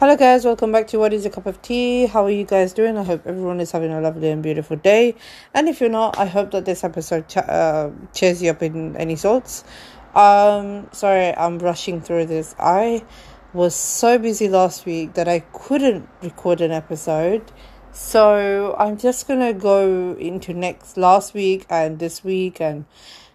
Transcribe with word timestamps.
Hello, 0.00 0.16
guys, 0.16 0.44
welcome 0.44 0.70
back 0.70 0.86
to 0.86 0.98
What 1.00 1.12
is 1.12 1.26
a 1.26 1.30
Cup 1.30 1.46
of 1.46 1.60
Tea? 1.60 2.06
How 2.06 2.24
are 2.24 2.30
you 2.30 2.44
guys 2.44 2.72
doing? 2.72 2.96
I 2.96 3.02
hope 3.02 3.26
everyone 3.26 3.58
is 3.58 3.72
having 3.72 3.90
a 3.90 4.00
lovely 4.00 4.30
and 4.30 4.40
beautiful 4.40 4.76
day. 4.76 5.16
And 5.52 5.68
if 5.68 5.80
you're 5.80 5.90
not, 5.90 6.16
I 6.16 6.26
hope 6.26 6.52
that 6.52 6.64
this 6.66 6.84
episode 6.84 7.28
ch- 7.28 7.38
uh, 7.38 7.90
cheers 8.14 8.40
you 8.40 8.52
up 8.52 8.62
in 8.62 8.96
any 8.96 9.16
sorts. 9.16 9.64
Um, 10.14 10.86
sorry, 10.92 11.36
I'm 11.36 11.58
rushing 11.58 12.00
through 12.00 12.26
this. 12.26 12.54
I 12.60 13.04
was 13.52 13.74
so 13.74 14.18
busy 14.18 14.48
last 14.48 14.86
week 14.86 15.14
that 15.14 15.26
I 15.26 15.40
couldn't 15.40 16.08
record 16.22 16.60
an 16.60 16.70
episode. 16.70 17.50
So 17.90 18.76
I'm 18.78 18.98
just 18.98 19.26
gonna 19.26 19.52
go 19.52 20.12
into 20.12 20.54
next 20.54 20.96
last 20.96 21.34
week 21.34 21.66
and 21.68 21.98
this 21.98 22.22
week 22.22 22.60
and 22.60 22.84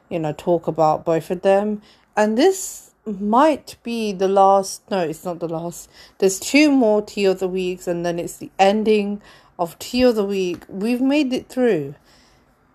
you 0.07 0.17
know 0.17 0.31
talk 0.31 0.67
about 0.67 1.03
both 1.03 1.29
of 1.29 1.41
them. 1.41 1.81
And 2.15 2.37
this 2.37 2.92
might 3.05 3.75
be 3.83 4.13
the 4.13 4.27
last 4.27 4.89
no 4.89 4.99
it's 4.99 5.25
not 5.25 5.39
the 5.39 5.47
last. 5.47 5.89
There's 6.19 6.39
two 6.39 6.71
more 6.71 7.01
tea 7.01 7.25
of 7.25 7.39
the 7.39 7.47
weeks 7.47 7.87
and 7.87 8.05
then 8.05 8.19
it's 8.19 8.37
the 8.37 8.51
ending 8.57 9.21
of 9.59 9.77
tea 9.79 10.03
of 10.03 10.15
the 10.15 10.25
week. 10.25 10.63
We've 10.69 11.01
made 11.01 11.33
it 11.33 11.49
through. 11.49 11.95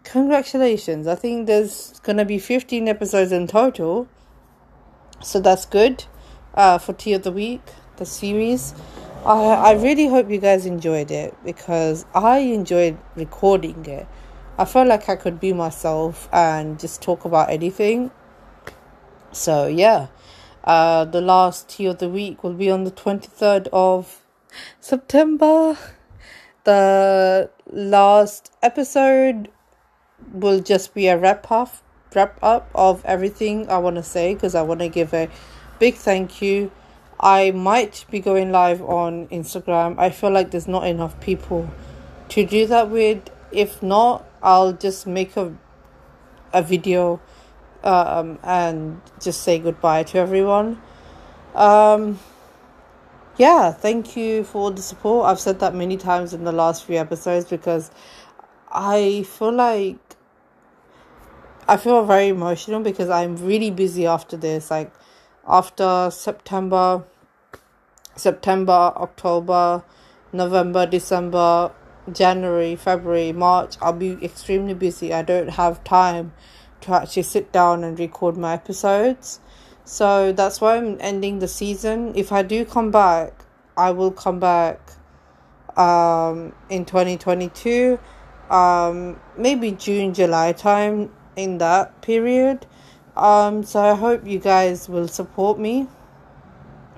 Congratulations. 0.04 1.06
I 1.06 1.14
think 1.14 1.46
there's 1.46 1.98
gonna 2.00 2.24
be 2.24 2.38
15 2.38 2.88
episodes 2.88 3.32
in 3.32 3.46
total. 3.46 4.08
So 5.22 5.40
that's 5.40 5.66
good 5.66 6.04
uh, 6.54 6.78
for 6.78 6.92
tea 6.92 7.14
of 7.14 7.22
the 7.22 7.32
week 7.32 7.62
the 7.96 8.06
series. 8.06 8.74
I 9.24 9.32
i 9.32 9.72
really 9.72 10.06
hope 10.06 10.30
you 10.30 10.38
guys 10.38 10.64
enjoyed 10.64 11.10
it 11.10 11.34
because 11.44 12.06
i 12.14 12.38
enjoyed 12.38 12.96
recording 13.16 13.84
it. 13.86 14.06
I 14.56 14.64
felt 14.64 14.88
like 14.88 15.08
i 15.08 15.16
could 15.16 15.40
be 15.40 15.52
myself 15.52 16.28
and 16.32 16.78
just 16.78 17.02
talk 17.02 17.24
about 17.24 17.50
anything. 17.50 18.10
So 19.32 19.66
yeah 19.66 20.08
uh, 20.64 21.04
the 21.04 21.20
last 21.20 21.68
tea 21.68 21.86
of 21.86 21.98
the 21.98 22.08
week 22.08 22.42
will 22.42 22.54
be 22.54 22.70
on 22.70 22.84
the 22.84 22.90
23rd 22.90 23.68
of 23.72 24.22
September. 24.80 25.76
The 26.64 27.50
last 27.70 28.52
episode 28.62 29.48
will 30.32 30.60
just 30.60 30.94
be 30.94 31.08
a 31.08 31.16
wrap 31.16 31.50
up, 31.50 31.74
wrap 32.14 32.38
up 32.42 32.70
of 32.74 33.04
everything 33.04 33.68
I 33.70 33.78
want 33.78 33.96
to 33.96 34.02
say 34.02 34.34
because 34.34 34.54
I 34.54 34.62
want 34.62 34.80
to 34.80 34.88
give 34.88 35.14
a 35.14 35.28
big 35.78 35.94
thank 35.94 36.42
you. 36.42 36.70
I 37.20 37.50
might 37.50 38.04
be 38.10 38.20
going 38.20 38.52
live 38.52 38.82
on 38.82 39.28
Instagram. 39.28 39.98
I 39.98 40.10
feel 40.10 40.30
like 40.30 40.50
there's 40.50 40.68
not 40.68 40.86
enough 40.86 41.18
people 41.20 41.70
to 42.30 42.46
do 42.46 42.66
that 42.66 42.90
with. 42.90 43.30
If 43.50 43.82
not, 43.82 44.24
I'll 44.42 44.72
just 44.72 45.06
make 45.06 45.36
a 45.36 45.56
a 46.52 46.62
video 46.62 47.20
um, 47.88 48.38
and 48.42 49.00
just 49.20 49.42
say 49.42 49.58
goodbye 49.58 50.02
to 50.04 50.18
everyone. 50.18 50.80
Um, 51.54 52.18
yeah, 53.36 53.72
thank 53.72 54.16
you 54.16 54.44
for 54.44 54.70
the 54.70 54.82
support. 54.82 55.26
I've 55.26 55.40
said 55.40 55.60
that 55.60 55.74
many 55.74 55.96
times 55.96 56.34
in 56.34 56.44
the 56.44 56.52
last 56.52 56.84
few 56.84 56.96
episodes 56.96 57.46
because 57.46 57.90
I 58.70 59.22
feel 59.22 59.52
like 59.52 59.96
I 61.66 61.76
feel 61.76 62.04
very 62.04 62.28
emotional 62.28 62.80
because 62.80 63.08
I'm 63.10 63.36
really 63.36 63.70
busy 63.70 64.06
after 64.06 64.36
this. 64.36 64.70
Like 64.70 64.92
after 65.46 66.10
September, 66.10 67.04
September, 68.16 68.92
October, 68.96 69.82
November, 70.32 70.86
December, 70.86 71.72
January, 72.12 72.76
February, 72.76 73.32
March, 73.32 73.76
I'll 73.80 73.92
be 73.92 74.18
extremely 74.22 74.74
busy. 74.74 75.12
I 75.12 75.22
don't 75.22 75.50
have 75.50 75.84
time 75.84 76.32
to 76.88 77.02
actually 77.02 77.22
sit 77.22 77.52
down 77.52 77.84
and 77.84 77.98
record 77.98 78.36
my 78.36 78.54
episodes. 78.54 79.40
So 79.84 80.32
that's 80.32 80.60
why 80.60 80.76
I'm 80.76 80.96
ending 81.00 81.38
the 81.38 81.48
season. 81.48 82.12
If 82.14 82.32
I 82.32 82.42
do 82.42 82.64
come 82.64 82.90
back, 82.90 83.44
I 83.76 83.90
will 83.90 84.10
come 84.10 84.40
back 84.40 84.80
um, 85.76 86.52
in 86.68 86.84
2022, 86.84 87.98
um, 88.50 89.20
maybe 89.36 89.72
June, 89.72 90.12
July 90.12 90.52
time 90.52 91.10
in 91.36 91.58
that 91.58 92.02
period. 92.02 92.66
Um, 93.16 93.62
so 93.62 93.80
I 93.80 93.94
hope 93.94 94.26
you 94.26 94.38
guys 94.38 94.88
will 94.88 95.08
support 95.08 95.58
me 95.58 95.86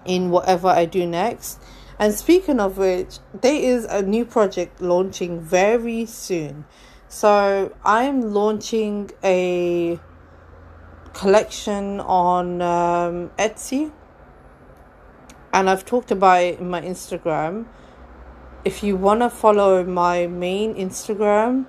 in 0.05 0.31
whatever 0.31 0.69
I 0.69 0.84
do 0.87 1.07
next. 1.07 1.61
And 1.99 2.15
speaking 2.15 2.61
of 2.61 2.78
which, 2.78 3.19
there 3.39 3.55
is 3.55 3.84
a 3.84 4.03
new 4.03 4.25
project 4.25 4.81
launching 4.81 5.41
very 5.41 6.07
soon. 6.07 6.65
So 7.12 7.75
I'm 7.84 8.32
launching 8.32 9.10
a 9.25 9.98
collection 11.12 11.98
on 11.98 12.62
um, 12.62 13.32
Etsy, 13.37 13.91
and 15.53 15.69
I've 15.69 15.84
talked 15.84 16.12
about 16.12 16.41
it 16.44 16.60
in 16.60 16.71
my 16.71 16.81
Instagram. 16.81 17.66
If 18.65 18.84
you 18.84 18.94
want 18.94 19.22
to 19.22 19.28
follow 19.28 19.82
my 19.82 20.28
main 20.28 20.76
Instagram, 20.76 21.66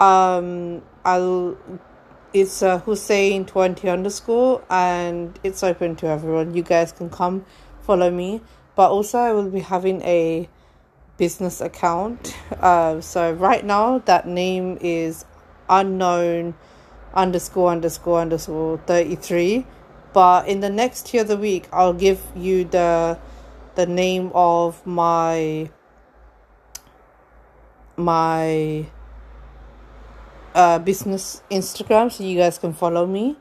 um, 0.00 0.80
I'll 1.04 1.58
it's 2.32 2.62
uh, 2.62 2.78
Hussein 2.78 3.44
twenty 3.44 3.90
underscore, 3.90 4.64
and 4.70 5.38
it's 5.44 5.62
open 5.62 5.94
to 5.96 6.06
everyone. 6.06 6.54
You 6.54 6.62
guys 6.62 6.90
can 6.90 7.10
come 7.10 7.44
follow 7.82 8.10
me, 8.10 8.40
but 8.76 8.90
also 8.92 9.18
I 9.18 9.32
will 9.32 9.50
be 9.50 9.60
having 9.60 10.00
a 10.00 10.48
business 11.22 11.60
account. 11.60 12.36
Uh, 12.58 13.00
so 13.00 13.30
right 13.34 13.64
now 13.64 14.00
that 14.10 14.26
name 14.26 14.76
is 14.80 15.24
unknown 15.70 16.52
underscore 17.14 17.70
underscore 17.70 18.20
underscore 18.20 18.78
33 18.86 19.64
but 20.12 20.48
in 20.48 20.58
the 20.58 20.68
next 20.68 21.06
tier 21.06 21.20
of 21.20 21.28
the 21.28 21.36
week 21.36 21.68
i'll 21.72 21.92
give 21.92 22.20
you 22.34 22.64
the 22.64 23.18
the 23.74 23.86
name 23.86 24.32
of 24.34 24.84
my 24.86 25.70
my 27.96 28.84
uh 30.54 30.78
business 30.78 31.42
instagram 31.50 32.10
so 32.10 32.24
you 32.24 32.36
guys 32.36 32.58
can 32.58 32.72
follow 32.72 33.06
me 33.06 33.36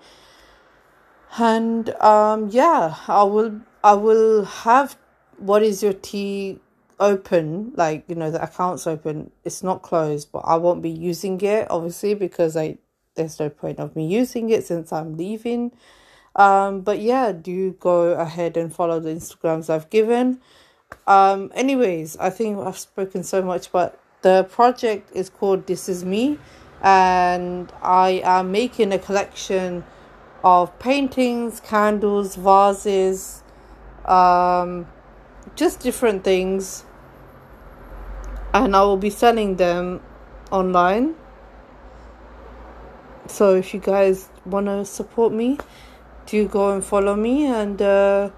and 1.39 1.89
um 2.01 2.49
yeah 2.49 2.95
i 3.07 3.23
will 3.23 3.61
i 3.83 3.93
will 3.93 4.43
have 4.43 4.97
what 5.37 5.63
is 5.63 5.81
your 5.81 5.93
tea 5.93 6.59
open 7.01 7.73
like 7.75 8.05
you 8.07 8.15
know 8.15 8.29
the 8.29 8.41
account's 8.41 8.85
open 8.85 9.31
it's 9.43 9.63
not 9.63 9.81
closed 9.81 10.31
but 10.31 10.39
i 10.39 10.55
won't 10.55 10.83
be 10.83 10.89
using 10.89 11.41
it 11.41 11.69
obviously 11.69 12.13
because 12.13 12.55
i 12.55 12.77
there's 13.15 13.39
no 13.39 13.49
point 13.49 13.79
of 13.79 13.95
me 13.95 14.05
using 14.07 14.49
it 14.49 14.65
since 14.65 14.93
i'm 14.93 15.17
leaving. 15.17 15.71
Um 16.35 16.81
but 16.81 17.01
yeah 17.01 17.33
do 17.33 17.73
go 17.73 18.11
ahead 18.11 18.55
and 18.55 18.73
follow 18.73 18.99
the 19.01 19.09
instagrams 19.09 19.69
i've 19.69 19.89
given. 19.89 20.39
Um 21.07 21.51
anyways 21.53 22.15
i 22.17 22.29
think 22.29 22.59
i've 22.59 22.77
spoken 22.77 23.23
so 23.23 23.41
much 23.41 23.71
but 23.71 23.99
the 24.21 24.43
project 24.49 25.11
is 25.13 25.29
called 25.29 25.67
this 25.67 25.89
is 25.89 26.05
me 26.05 26.37
and 26.81 27.71
i 27.81 28.21
am 28.23 28.51
making 28.51 28.93
a 28.93 28.99
collection 28.99 29.83
of 30.43 30.77
paintings 30.79 31.59
candles 31.59 32.35
vases 32.35 33.43
um 34.05 34.87
just 35.55 35.79
different 35.79 36.23
things 36.23 36.85
and 38.53 38.75
I 38.75 38.81
will 38.83 38.97
be 38.97 39.09
selling 39.09 39.55
them 39.55 40.01
online. 40.51 41.15
So 43.27 43.55
if 43.55 43.73
you 43.73 43.79
guys 43.79 44.29
want 44.45 44.65
to 44.65 44.83
support 44.85 45.31
me, 45.31 45.57
do 46.25 46.47
go 46.47 46.71
and 46.73 46.83
follow 46.83 47.15
me 47.15 47.45
and 47.45 47.81
uh, 47.81 48.29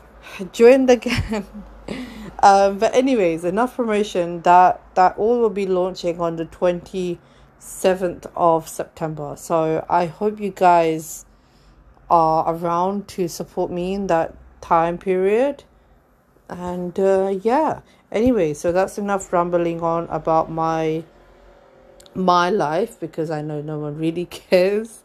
join 0.52 0.86
the 0.86 0.96
gang. 0.96 1.46
um, 2.42 2.78
but 2.78 2.94
anyways, 2.94 3.44
enough 3.44 3.76
promotion. 3.76 4.42
That 4.42 4.80
that 4.94 5.18
all 5.18 5.40
will 5.40 5.50
be 5.50 5.66
launching 5.66 6.20
on 6.20 6.36
the 6.36 6.46
twenty 6.46 7.18
seventh 7.58 8.26
of 8.36 8.68
September. 8.68 9.34
So 9.36 9.84
I 9.88 10.06
hope 10.06 10.40
you 10.40 10.50
guys 10.50 11.26
are 12.08 12.54
around 12.54 13.08
to 13.08 13.28
support 13.28 13.70
me 13.70 13.94
in 13.94 14.06
that 14.06 14.34
time 14.60 14.96
period. 14.98 15.64
And 16.48 16.98
uh, 16.98 17.36
yeah, 17.42 17.80
anyway 18.10 18.54
so 18.54 18.72
that's 18.72 18.98
enough 18.98 19.32
rambling 19.32 19.82
on 19.82 20.06
about 20.08 20.50
my 20.50 21.04
my 22.14 22.48
life 22.50 22.98
because 22.98 23.30
i 23.30 23.42
know 23.42 23.60
no 23.60 23.78
one 23.78 23.96
really 23.96 24.24
cares. 24.50 25.02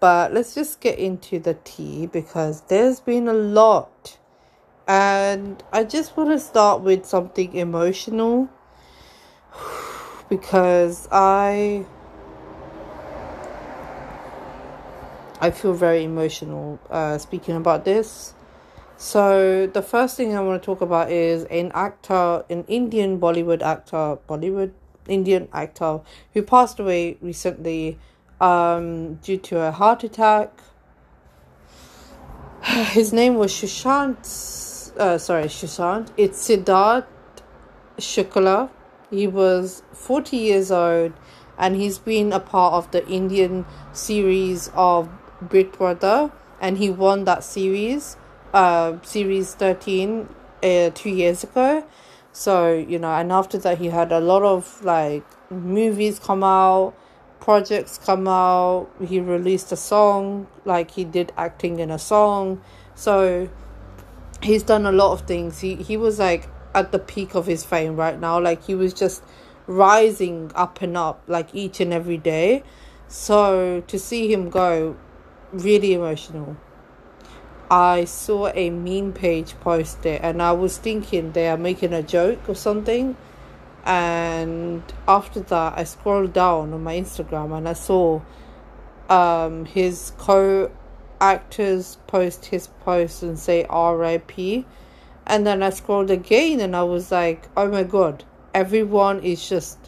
But 0.00 0.32
let's 0.32 0.54
just 0.54 0.80
get 0.80 0.98
into 0.98 1.38
the 1.38 1.58
tea 1.62 2.06
because 2.06 2.62
there's 2.62 3.00
been 3.00 3.28
a 3.28 3.34
lot. 3.34 4.18
And 4.88 5.62
i 5.72 5.84
just 5.84 6.16
want 6.16 6.30
to 6.30 6.38
start 6.38 6.80
with 6.82 7.04
something 7.06 7.54
emotional. 7.54 8.48
Because 10.28 11.08
i 11.10 11.84
i 15.40 15.50
feel 15.50 15.72
very 15.72 16.04
emotional 16.04 16.78
uh 16.88 17.18
speaking 17.18 17.56
about 17.56 17.84
this 17.84 18.34
so 19.00 19.66
the 19.66 19.80
first 19.80 20.18
thing 20.18 20.36
I 20.36 20.40
want 20.40 20.60
to 20.62 20.66
talk 20.66 20.82
about 20.82 21.10
is 21.10 21.44
an 21.44 21.72
actor, 21.74 22.44
an 22.50 22.64
Indian 22.68 23.18
Bollywood 23.18 23.62
actor, 23.62 24.18
Bollywood 24.28 24.72
Indian 25.08 25.48
actor 25.54 26.00
who 26.34 26.42
passed 26.42 26.78
away 26.78 27.16
recently 27.22 27.98
um, 28.42 29.14
due 29.14 29.38
to 29.38 29.58
a 29.58 29.70
heart 29.70 30.04
attack. 30.04 30.52
His 32.62 33.10
name 33.14 33.36
was 33.36 33.52
Sushant 33.52 34.18
uh, 34.98 35.16
sorry, 35.16 35.44
Sushant. 35.44 36.08
It's 36.18 36.46
Siddharth 36.46 37.06
Shukla. 37.96 38.68
He 39.10 39.26
was 39.26 39.82
40 39.94 40.36
years 40.36 40.70
old 40.70 41.14
and 41.58 41.76
he's 41.76 41.98
been 41.98 42.32
a 42.32 42.40
part 42.40 42.74
of 42.74 42.90
the 42.90 43.06
Indian 43.08 43.64
series 43.92 44.70
of 44.74 45.08
Big 45.48 45.72
Brother 45.72 46.32
and 46.60 46.78
he 46.78 46.90
won 46.90 47.24
that 47.24 47.42
series, 47.42 48.16
uh, 48.52 49.00
series 49.02 49.54
13, 49.54 50.28
uh, 50.62 50.90
two 50.94 51.10
years 51.10 51.44
ago. 51.44 51.84
So, 52.32 52.72
you 52.74 52.98
know, 52.98 53.12
and 53.12 53.32
after 53.32 53.58
that, 53.58 53.78
he 53.78 53.86
had 53.88 54.12
a 54.12 54.20
lot 54.20 54.42
of 54.42 54.84
like 54.84 55.24
movies 55.50 56.18
come 56.18 56.44
out, 56.44 56.94
projects 57.40 57.98
come 57.98 58.28
out. 58.28 58.88
He 59.04 59.20
released 59.20 59.72
a 59.72 59.76
song, 59.76 60.46
like 60.64 60.92
he 60.92 61.04
did 61.04 61.32
acting 61.36 61.80
in 61.80 61.90
a 61.90 61.98
song. 61.98 62.60
So, 62.94 63.48
he's 64.42 64.62
done 64.62 64.86
a 64.86 64.92
lot 64.92 65.12
of 65.12 65.26
things. 65.26 65.60
He 65.60 65.76
he 65.76 65.96
was 65.96 66.18
like 66.18 66.48
at 66.74 66.92
the 66.92 66.98
peak 66.98 67.34
of 67.34 67.46
his 67.46 67.64
fame 67.64 67.96
right 67.96 68.18
now. 68.18 68.40
Like 68.40 68.64
he 68.64 68.74
was 68.74 68.92
just 68.92 69.22
rising 69.66 70.50
up 70.54 70.82
and 70.82 70.96
up 70.96 71.22
like 71.26 71.54
each 71.54 71.80
and 71.80 71.92
every 71.92 72.16
day. 72.16 72.62
So 73.08 73.82
to 73.86 73.98
see 73.98 74.32
him 74.32 74.50
go 74.50 74.96
really 75.52 75.94
emotional. 75.94 76.56
I 77.70 78.04
saw 78.04 78.48
a 78.48 78.68
meme 78.70 79.12
page 79.12 79.54
post 79.60 80.04
it 80.04 80.20
and 80.24 80.42
I 80.42 80.50
was 80.52 80.76
thinking 80.76 81.30
they 81.32 81.48
are 81.48 81.56
making 81.56 81.92
a 81.92 82.02
joke 82.02 82.48
or 82.48 82.56
something. 82.56 83.16
And 83.84 84.82
after 85.06 85.40
that, 85.40 85.78
I 85.78 85.84
scrolled 85.84 86.32
down 86.32 86.72
on 86.72 86.82
my 86.82 86.96
Instagram 86.96 87.56
and 87.56 87.68
I 87.68 87.74
saw 87.74 88.22
um, 89.08 89.66
his 89.66 90.12
co 90.18 90.72
actors 91.20 91.98
post 92.08 92.46
his 92.46 92.66
post 92.66 93.22
and 93.22 93.38
say 93.38 93.64
RIP. 93.70 94.66
And 95.26 95.46
then 95.46 95.62
I 95.62 95.70
scrolled 95.70 96.10
again 96.10 96.58
and 96.58 96.74
I 96.74 96.82
was 96.82 97.12
like, 97.12 97.48
oh 97.56 97.68
my 97.68 97.84
god, 97.84 98.24
everyone 98.52 99.20
is 99.20 99.48
just 99.48 99.78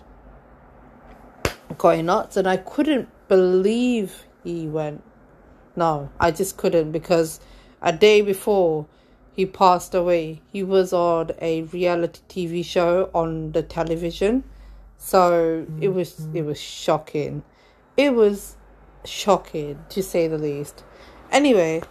going 1.79 2.06
nuts. 2.06 2.37
And 2.37 2.46
I 2.46 2.58
couldn't 2.58 3.08
believe 3.26 4.25
he 4.44 4.69
went. 4.69 5.02
No, 5.75 6.11
I 6.20 6.31
just 6.31 6.56
couldn't 6.56 6.93
because 6.93 7.40
a 7.82 7.93
day 7.93 8.23
before 8.23 8.87
he 9.34 9.46
passed 9.46 9.94
away, 9.94 10.40
he 10.52 10.62
was 10.62 10.93
on 10.93 11.31
a 11.40 11.62
reality 11.62 12.20
TV 12.29 12.64
show 12.64 13.11
on 13.14 13.52
the 13.52 13.62
television. 13.62 14.44
So 14.99 15.67
it 15.81 15.88
was 15.88 16.12
mm-hmm. 16.12 16.37
it 16.37 16.44
was 16.44 16.61
shocking. 16.61 17.43
It 17.96 18.14
was 18.14 18.56
shocking 19.05 19.84
to 19.88 20.02
say 20.02 20.29
the 20.29 20.38
least. 20.38 20.84
Anyway, 21.31 21.82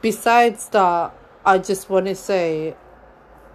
besides 0.00 0.68
that, 0.68 1.14
I 1.44 1.58
just 1.58 1.90
want 1.90 2.06
to 2.06 2.14
say 2.14 2.76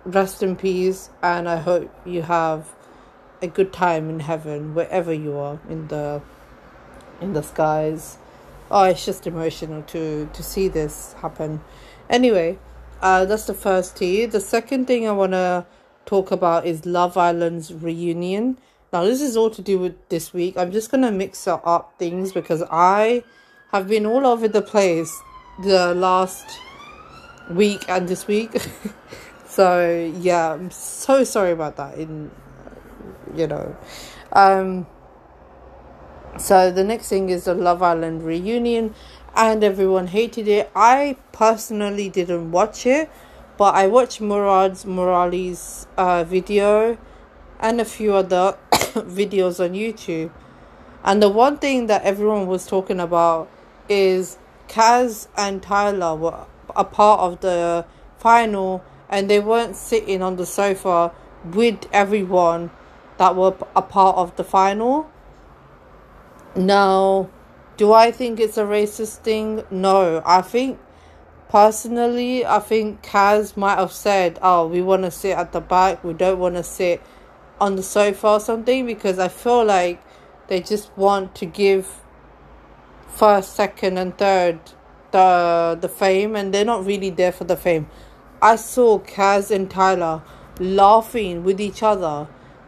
rest 0.04 0.44
in 0.44 0.56
peace 0.56 1.10
and 1.22 1.48
I 1.48 1.58
hope 1.58 1.90
you 2.06 2.24
have 2.24 2.74
a 3.42 3.48
good 3.48 3.72
time 3.72 4.10
in 4.10 4.22
heaven 4.22 4.74
wherever 4.74 5.14
you 5.14 5.38
are 5.38 5.60
in 5.70 5.88
the 5.88 6.22
in 7.22 7.34
the 7.34 7.44
skies. 7.44 8.18
Oh, 8.70 8.84
it's 8.84 9.06
just 9.06 9.26
emotional 9.26 9.82
to 9.84 10.30
to 10.34 10.44
see 10.44 10.68
this 10.68 11.14
happen. 11.22 11.62
Anyway, 12.10 12.60
uh, 13.02 13.26
that's 13.26 13.46
the 13.46 13.54
first 13.54 13.96
tea. 13.98 14.26
The 14.26 14.42
second 14.42 14.88
thing 14.88 15.08
I 15.08 15.12
want 15.12 15.32
to 15.32 15.66
talk 16.06 16.32
about 16.32 16.66
is 16.66 16.86
Love 16.86 17.18
Island's 17.18 17.74
reunion. 17.74 18.58
Now, 18.92 19.04
this 19.04 19.22
is 19.22 19.38
all 19.38 19.50
to 19.52 19.62
do 19.62 19.80
with 19.80 19.96
this 20.10 20.34
week. 20.34 20.58
I'm 20.58 20.72
just 20.72 20.92
gonna 20.92 21.12
mix 21.12 21.48
up 21.48 21.94
things 21.98 22.34
because 22.34 22.64
I 22.70 23.24
have 23.72 23.88
been 23.88 24.06
all 24.06 24.26
over 24.26 24.48
the 24.48 24.62
place 24.62 25.14
the 25.64 25.94
last 25.94 26.46
week 27.50 27.86
and 27.88 28.08
this 28.08 28.28
week. 28.28 28.52
so 29.48 30.12
yeah, 30.20 30.54
I'm 30.54 30.72
so 30.72 31.24
sorry 31.24 31.52
about 31.52 31.78
that. 31.78 31.98
In 31.98 32.32
you 33.34 33.48
know, 33.48 33.78
um. 34.34 34.88
So 36.40 36.72
the 36.72 36.84
next 36.84 37.10
thing 37.10 37.30
is 37.30 37.46
the 37.46 37.56
Love 37.56 37.82
Island 37.82 38.24
reunion, 38.24 38.94
and 39.36 39.64
everyone 39.64 40.08
hated 40.08 40.48
it. 40.48 40.70
I 40.76 41.18
personally 41.32 42.10
didn't 42.10 42.52
watch 42.52 42.86
it, 42.86 43.10
but 43.58 43.74
I 43.74 43.88
watched 43.88 44.22
Murad 44.22 44.74
Merali's 44.86 45.88
uh, 45.98 46.24
video 46.24 46.98
and 47.60 47.82
a 47.82 47.86
few 47.86 48.14
other 48.14 48.56
videos 48.72 49.64
on 49.64 49.74
YouTube. 49.74 50.30
And 51.04 51.24
the 51.24 51.30
one 51.30 51.58
thing 51.58 51.88
that 51.88 52.04
everyone 52.04 52.46
was 52.46 52.68
talking 52.68 53.00
about 53.00 53.50
is 53.90 54.38
Kaz 54.68 55.28
and 55.36 55.62
Tyler 55.64 56.16
were 56.16 56.46
a 56.76 56.84
part 56.84 57.20
of 57.20 57.42
the 57.42 57.86
final 58.20 58.84
and 59.10 59.30
they 59.30 59.40
weren't 59.40 59.76
sitting 59.76 60.22
on 60.22 60.36
the 60.36 60.46
sofa 60.46 61.12
with 61.44 61.88
everyone 61.92 62.70
that 63.18 63.36
were 63.36 63.56
a 63.76 63.82
part 63.82 64.18
of 64.18 64.36
the 64.36 64.44
final. 64.44 65.10
Now, 66.58 67.30
do 67.78 67.94
I 67.94 68.10
think 68.12 68.40
it's 68.40 68.58
a 68.58 68.64
racist 68.64 69.18
thing? 69.18 69.64
No. 69.70 70.24
I 70.26 70.42
think 70.42 70.80
personally, 71.50 72.44
I 72.46 72.60
think 72.60 73.04
Kaz 73.04 73.56
might 73.56 73.78
have 73.78 73.92
said, 73.92 74.40
Oh, 74.42 74.68
we 74.68 74.82
want 74.82 75.04
to 75.04 75.12
sit 75.12 75.38
at 75.38 75.52
the 75.52 75.62
back, 75.62 76.04
we 76.04 76.14
don't 76.14 76.40
want 76.40 76.56
to 76.56 76.64
sit 76.64 77.02
on 77.62 77.76
the 77.76 77.84
sofa 77.84 78.28
or 78.28 78.40
something 78.40 78.86
because 78.88 79.20
I 79.20 79.28
feel 79.28 79.64
like 79.64 80.02
they 80.48 80.60
just 80.60 80.96
want 80.98 81.36
to 81.36 81.46
give 81.46 82.02
first, 83.08 83.56
second, 83.56 83.98
and 83.98 84.18
third 84.18 84.60
the 85.12 85.78
the 85.80 85.90
fame, 85.90 86.36
and 86.36 86.54
they're 86.54 86.66
not 86.66 86.86
really 86.86 87.10
there 87.10 87.32
for 87.32 87.44
the 87.44 87.56
fame. 87.56 87.88
I 88.42 88.56
saw 88.56 89.00
Kaz 89.00 89.52
and 89.52 89.70
Tyler 89.70 90.22
laughing 90.60 91.44
with 91.44 91.62
each 91.62 91.84
other 91.84 92.28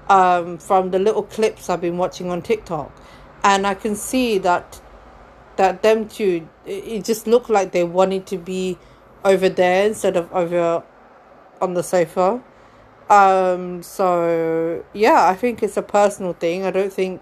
um, 0.09 0.57
from 0.57 0.91
the 0.91 0.99
little 0.99 1.23
clips 1.23 1.69
I've 1.69 1.81
been 1.81 1.97
watching 1.97 2.29
on 2.29 2.41
TikTok, 2.41 2.91
and 3.43 3.65
I 3.65 3.73
can 3.73 3.95
see 3.95 4.37
that 4.39 4.81
that 5.57 5.81
them 5.81 6.07
two 6.07 6.47
it 6.65 7.03
just 7.03 7.27
looked 7.27 7.49
like 7.49 7.71
they 7.71 7.83
wanted 7.83 8.25
to 8.27 8.37
be 8.37 8.77
over 9.25 9.49
there 9.49 9.87
instead 9.87 10.15
of 10.15 10.31
over 10.31 10.83
on 11.61 11.73
the 11.73 11.83
sofa. 11.83 12.41
Um, 13.09 13.81
so 13.81 14.83
yeah, 14.93 15.27
I 15.27 15.35
think 15.35 15.63
it's 15.63 15.77
a 15.77 15.81
personal 15.81 16.33
thing. 16.33 16.63
I 16.63 16.71
don't 16.71 16.93
think 16.93 17.21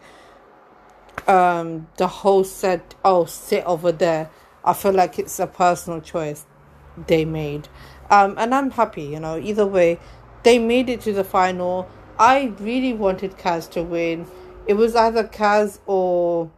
um, 1.28 1.88
the 1.98 2.08
whole 2.08 2.44
said, 2.44 2.82
"Oh, 3.04 3.26
sit 3.26 3.64
over 3.66 3.92
there." 3.92 4.30
I 4.66 4.74
feel 4.74 4.92
like 4.92 5.18
it's 5.18 5.40
a 5.40 5.48
personal 5.48 6.02
choice 6.02 6.46
they 7.08 7.24
made, 7.24 7.70
um, 8.10 8.36
and 8.38 8.54
I'm 8.54 8.72
happy. 8.72 9.04
You 9.04 9.20
know, 9.20 9.38
either 9.38 9.66
way, 9.66 10.00
they 10.44 10.60
made 10.60 10.90
it 10.90 11.02
to 11.02 11.14
the 11.14 11.24
final. 11.24 11.90
I 12.20 12.54
really 12.60 12.94
wanted 12.94 13.38
Kaz 13.38 13.70
to 13.72 13.84
win. 13.84 14.28
It 14.68 14.76
was 14.76 14.96
either 14.96 15.24
Kaz 15.24 15.80
or 15.86 16.52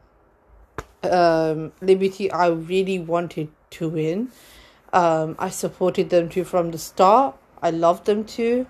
um, 1.04 1.72
Liberty. 1.82 2.32
I 2.32 2.48
really 2.48 2.98
wanted 2.98 3.50
to 3.72 3.90
win. 3.90 4.32
Um, 4.92 5.36
I 5.38 5.50
supported 5.50 6.10
them 6.10 6.30
too 6.30 6.44
from 6.44 6.72
the 6.72 6.80
start. 6.80 7.36
I 7.62 7.70
loved 7.70 8.06
them 8.06 8.24
too, 8.24 8.66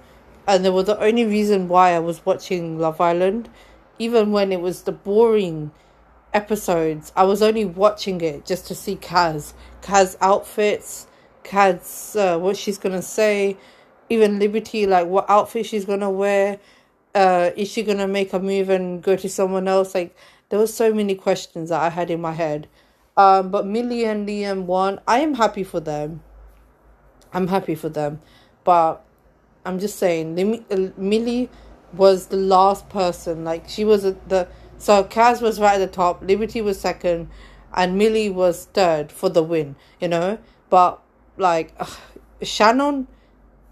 and 0.48 0.66
they 0.66 0.70
were 0.70 0.84
the 0.84 1.00
only 1.00 1.26
reason 1.26 1.68
why 1.70 1.92
I 1.92 2.00
was 2.00 2.26
watching 2.26 2.80
Love 2.80 3.00
Island, 3.00 3.50
even 3.98 4.32
when 4.32 4.52
it 4.52 4.60
was 4.60 4.84
the 4.84 4.92
boring 4.92 5.72
episodes. 6.34 7.14
I 7.16 7.24
was 7.24 7.42
only 7.42 7.66
watching 7.66 8.20
it 8.22 8.46
just 8.46 8.68
to 8.68 8.76
see 8.76 8.98
Kaz, 8.98 9.54
Kaz 9.82 10.18
outfits, 10.20 11.08
Kaz 11.44 12.16
uh, 12.20 12.38
what 12.38 12.58
she's 12.58 12.78
gonna 12.78 13.02
say, 13.02 13.58
even 14.10 14.40
Liberty 14.40 14.86
like 14.86 15.08
what 15.08 15.30
outfit 15.30 15.66
she's 15.66 15.86
gonna 15.86 16.10
wear. 16.10 16.60
Uh, 17.20 17.52
is 17.56 17.68
she 17.70 17.84
gonna 17.84 18.08
make 18.08 18.32
a 18.34 18.40
move 18.40 18.70
and 18.70 19.04
go 19.04 19.16
to 19.16 19.28
someone 19.28 19.68
else? 19.68 19.94
Like 19.94 20.16
there 20.50 20.60
was 20.60 20.74
so 20.74 20.94
many 20.94 21.16
questions 21.16 21.70
that 21.70 21.82
I 21.82 21.90
had 21.90 22.10
in 22.10 22.22
my 22.22 22.34
head. 22.34 22.68
Um, 23.18 23.50
but 23.50 23.66
Millie 23.66 24.06
and 24.06 24.28
Liam 24.28 24.64
won. 24.64 25.00
I 25.06 25.20
am 25.20 25.34
happy 25.34 25.64
for 25.64 25.82
them. 25.82 26.22
I'm 27.34 27.48
happy 27.48 27.76
for 27.76 27.90
them, 27.90 28.22
but 28.64 29.04
I'm 29.66 29.80
just 29.80 29.98
saying, 30.00 30.64
uh, 30.72 30.90
Millie 30.98 31.50
was 31.94 32.28
the 32.28 32.38
last 32.38 32.88
person. 32.90 33.44
Like 33.44 33.68
she 33.68 33.84
was 33.84 34.04
the 34.04 34.48
so 34.80 35.04
Kaz 35.04 35.42
was 35.42 35.60
right 35.60 35.76
at 35.76 35.80
the 35.80 35.94
top, 35.94 36.22
Liberty 36.22 36.62
was 36.62 36.80
second, 36.80 37.30
and 37.74 37.98
Millie 37.98 38.30
was 38.30 38.70
third 38.74 39.12
for 39.12 39.28
the 39.28 39.44
win, 39.44 39.76
you 40.00 40.08
know? 40.08 40.40
But, 40.70 41.02
like, 41.38 41.74
ugh, 41.80 41.98
Shannon 42.42 43.08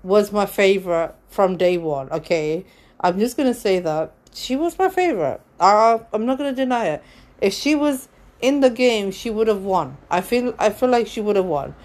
was 0.04 0.34
my 0.34 0.46
favorite 0.46 1.16
from 1.30 1.56
day 1.56 1.78
one, 1.78 2.12
okay? 2.12 2.66
I'm 3.00 3.20
just 3.20 3.38
gonna 3.38 3.54
say 3.54 3.80
that. 3.80 4.14
She 4.34 4.56
was 4.56 4.78
my 4.78 4.90
favorite. 4.90 5.42
I, 5.60 6.00
I'm 6.14 6.26
not 6.26 6.38
gonna 6.38 6.54
deny 6.54 6.88
it. 6.88 7.04
If 7.42 7.54
she 7.54 7.76
was 7.76 8.08
in 8.42 8.62
the 8.62 8.70
game, 8.70 9.12
she 9.12 9.30
would 9.30 9.48
have 9.48 9.64
won. 9.64 9.98
I 10.10 10.22
feel 10.22 10.54
I 10.60 10.70
feel 10.70 10.90
like 10.90 11.08
she 11.08 11.22
would 11.22 11.36
have 11.36 11.46
won. 11.46 11.76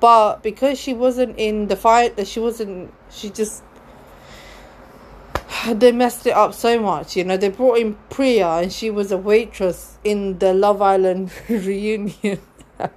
But 0.00 0.42
because 0.42 0.78
she 0.78 0.94
wasn't 0.94 1.38
in 1.38 1.66
the 1.66 1.76
fight, 1.76 2.16
that 2.16 2.28
she 2.28 2.38
wasn't, 2.38 2.94
she 3.10 3.30
just 3.30 3.64
they 5.68 5.92
messed 5.92 6.26
it 6.26 6.32
up 6.32 6.54
so 6.54 6.80
much. 6.80 7.16
You 7.16 7.24
know, 7.24 7.36
they 7.36 7.48
brought 7.48 7.78
in 7.78 7.94
Priya 8.10 8.48
and 8.62 8.72
she 8.72 8.90
was 8.90 9.10
a 9.10 9.18
waitress 9.18 9.98
in 10.04 10.38
the 10.38 10.52
Love 10.54 10.80
Island 10.82 11.32
reunion. 11.48 12.40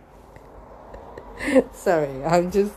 Sorry, 1.74 2.24
I'm 2.24 2.52
just 2.52 2.74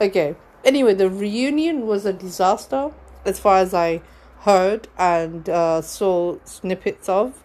okay. 0.00 0.36
Anyway, 0.64 0.94
the 0.94 1.10
reunion 1.10 1.86
was 1.86 2.04
a 2.04 2.12
disaster 2.12 2.90
as 3.24 3.38
far 3.38 3.58
as 3.58 3.74
I 3.74 4.00
heard 4.40 4.88
and 4.98 5.48
uh, 5.48 5.82
saw 5.82 6.38
snippets 6.44 7.08
of. 7.08 7.42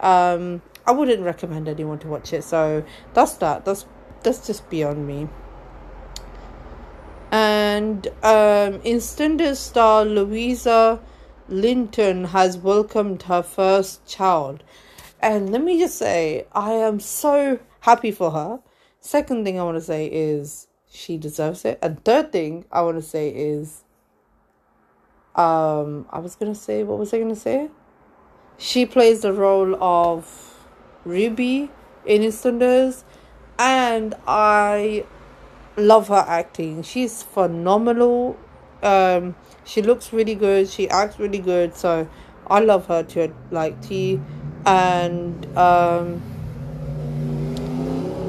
Um, 0.00 0.62
I 0.86 0.92
wouldn't 0.92 1.22
recommend 1.22 1.68
anyone 1.68 1.98
to 2.00 2.08
watch 2.08 2.32
it. 2.32 2.44
So 2.44 2.84
that's 3.14 3.34
that. 3.34 3.64
That's 3.64 3.86
that's 4.22 4.46
just 4.46 4.68
beyond 4.70 5.06
me. 5.06 5.28
And 7.30 8.06
um, 8.22 8.80
EastEnders 8.80 9.56
star 9.56 10.04
Louisa 10.04 11.00
Lytton 11.48 12.24
has 12.26 12.56
welcomed 12.56 13.22
her 13.24 13.42
first 13.42 14.06
child. 14.06 14.62
And 15.20 15.50
let 15.50 15.62
me 15.62 15.78
just 15.78 15.98
say, 15.98 16.46
I 16.52 16.72
am 16.72 17.00
so 17.00 17.58
happy 17.80 18.10
for 18.10 18.30
her. 18.30 18.60
Second 19.00 19.44
thing 19.44 19.58
I 19.58 19.64
want 19.64 19.76
to 19.76 19.80
say 19.80 20.06
is 20.06 20.68
she 20.88 21.16
deserves 21.16 21.64
it. 21.64 21.78
And 21.82 22.04
third 22.04 22.32
thing 22.32 22.64
I 22.70 22.82
want 22.82 22.96
to 22.96 23.02
say 23.02 23.28
is 23.28 23.82
um 25.36 26.06
I 26.10 26.18
was 26.18 26.34
gonna 26.34 26.54
say 26.54 26.82
what 26.82 26.98
was 26.98 27.12
I 27.12 27.18
gonna 27.18 27.36
say? 27.36 27.68
She 28.58 28.86
plays 28.86 29.20
the 29.20 29.32
role 29.32 29.76
of 29.82 30.66
Ruby 31.04 31.70
in 32.06 32.22
EastEnders 32.22 33.04
and 33.58 34.14
I 34.26 35.04
love 35.76 36.08
her 36.08 36.24
acting. 36.26 36.82
She's 36.82 37.22
phenomenal. 37.22 38.36
Um 38.82 39.36
she 39.64 39.82
looks 39.82 40.12
really 40.12 40.34
good, 40.34 40.68
she 40.68 40.88
acts 40.88 41.18
really 41.18 41.38
good, 41.38 41.76
so 41.76 42.08
I 42.46 42.60
love 42.60 42.86
her 42.86 43.02
to 43.02 43.32
like 43.50 43.80
tea 43.82 44.20
and 44.64 45.46
um 45.56 46.22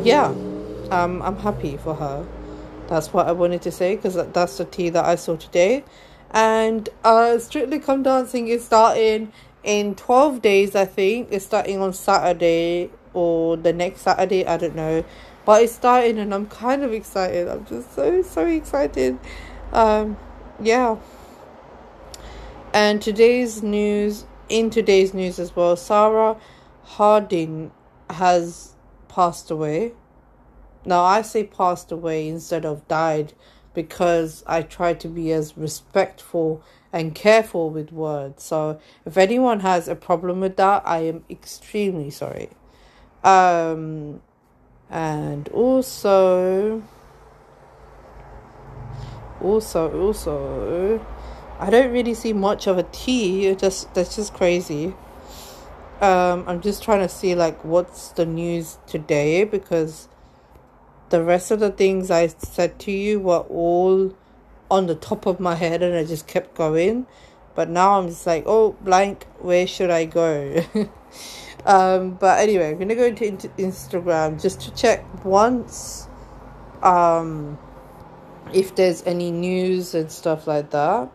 yeah 0.03 0.35
um 0.91 1.21
I'm 1.21 1.37
happy 1.37 1.77
for 1.77 1.95
her 1.95 2.27
that's 2.87 3.11
what 3.13 3.27
I 3.27 3.31
wanted 3.33 3.61
to 3.63 3.71
say 3.71 3.95
because 3.95 4.15
that's 4.33 4.57
the 4.57 4.65
tea 4.65 4.89
that 4.89 5.05
I 5.05 5.15
saw 5.15 5.35
today. 5.35 5.83
And 6.31 6.89
uh, 7.03 7.39
Strictly 7.39 7.79
Come 7.79 8.03
Dancing 8.03 8.48
is 8.48 8.65
starting 8.65 9.31
in 9.63 9.96
12 9.96 10.41
days, 10.41 10.75
I 10.75 10.86
think. 10.86 11.29
It's 11.31 11.46
starting 11.46 11.81
on 11.81 11.93
Saturday 11.93 12.89
or 13.13 13.57
the 13.57 13.74
next 13.74 14.01
Saturday, 14.01 14.46
I 14.46 14.57
don't 14.57 14.75
know. 14.75 15.03
But 15.46 15.63
it's 15.63 15.74
starting 15.74 16.19
and 16.19 16.34
I'm 16.34 16.48
kind 16.48 16.84
of 16.84 16.93
excited. 16.93 17.48
I'm 17.48 17.65
just 17.65 17.96
so, 17.96 18.22
so 18.22 18.46
excited. 18.46 19.17
Um, 19.72 20.17
yeah. 20.62 20.98
And 22.74 23.01
today's 23.01 23.63
news, 23.63 24.25
in 24.50 24.69
today's 24.69 25.13
news 25.13 25.39
as 25.39 25.55
well, 25.55 25.75
Sarah 25.75 26.38
Harding 26.84 27.72
has 28.10 28.75
passed 29.07 29.50
away. 29.50 29.93
Now, 30.86 31.03
I 31.03 31.22
say 31.22 31.43
passed 31.43 31.91
away 31.91 32.27
instead 32.27 32.65
of 32.65 32.88
died 32.88 33.34
because 33.77 34.43
I 34.48 34.63
try 34.63 34.96
to 34.96 35.07
be 35.07 35.31
as 35.31 35.55
respectful 35.55 36.63
and 36.91 37.13
careful 37.13 37.69
with 37.69 37.91
words. 37.91 38.43
So, 38.43 38.79
if 39.05 39.17
anyone 39.17 39.60
has 39.60 39.88
a 39.88 39.93
problem 39.93 40.39
with 40.39 40.57
that, 40.57 40.81
I 40.84 41.01
am 41.01 41.24
extremely 41.29 42.10
sorry. 42.10 42.50
Um, 43.24 44.22
and 44.89 45.48
also, 45.50 46.81
also, 49.39 50.01
also, 50.01 51.05
I 51.60 51.69
don't 51.69 51.91
really 51.91 52.15
see 52.15 52.34
much 52.34 52.65
of 52.65 52.79
a 52.79 52.84
T. 52.91 53.53
Just 53.53 53.93
that's 53.93 54.15
just 54.15 54.34
crazy. 54.34 54.96
Um, 56.01 56.46
I'm 56.48 56.62
just 56.62 56.81
trying 56.81 57.01
to 57.01 57.10
see 57.10 57.36
like 57.36 57.63
what's 57.63 58.10
the 58.10 58.25
news 58.25 58.79
today 58.88 59.43
because 59.43 60.07
the 61.09 61.23
rest 61.23 61.51
of 61.51 61.59
the 61.59 61.71
things 61.71 62.11
I 62.11 62.27
said 62.27 62.79
to 62.79 62.91
you 62.91 63.19
were 63.19 63.39
all 63.39 64.15
on 64.69 64.87
the 64.87 64.95
top 64.95 65.25
of 65.25 65.39
my 65.39 65.55
head 65.55 65.81
and 65.81 65.95
I 65.95 66.03
just 66.03 66.27
kept 66.27 66.55
going. 66.55 67.07
But 67.55 67.69
now 67.69 67.99
I'm 67.99 68.07
just 68.07 68.27
like, 68.27 68.43
oh, 68.45 68.73
blank, 68.81 69.25
where 69.39 69.65
should 69.65 69.89
I 69.89 70.05
go? 70.05 70.63
um, 71.65 72.11
but 72.11 72.39
anyway, 72.39 72.69
I'm 72.69 72.75
going 72.75 72.89
to 72.89 72.95
go 72.95 73.05
into 73.05 73.47
Instagram 73.49 74.41
just 74.41 74.61
to 74.61 74.73
check 74.75 75.25
once 75.25 76.07
um, 76.83 77.57
if 78.53 78.75
there's 78.75 79.01
any 79.03 79.31
news 79.31 79.95
and 79.95 80.11
stuff 80.11 80.45
like 80.45 80.69
that. 80.71 81.09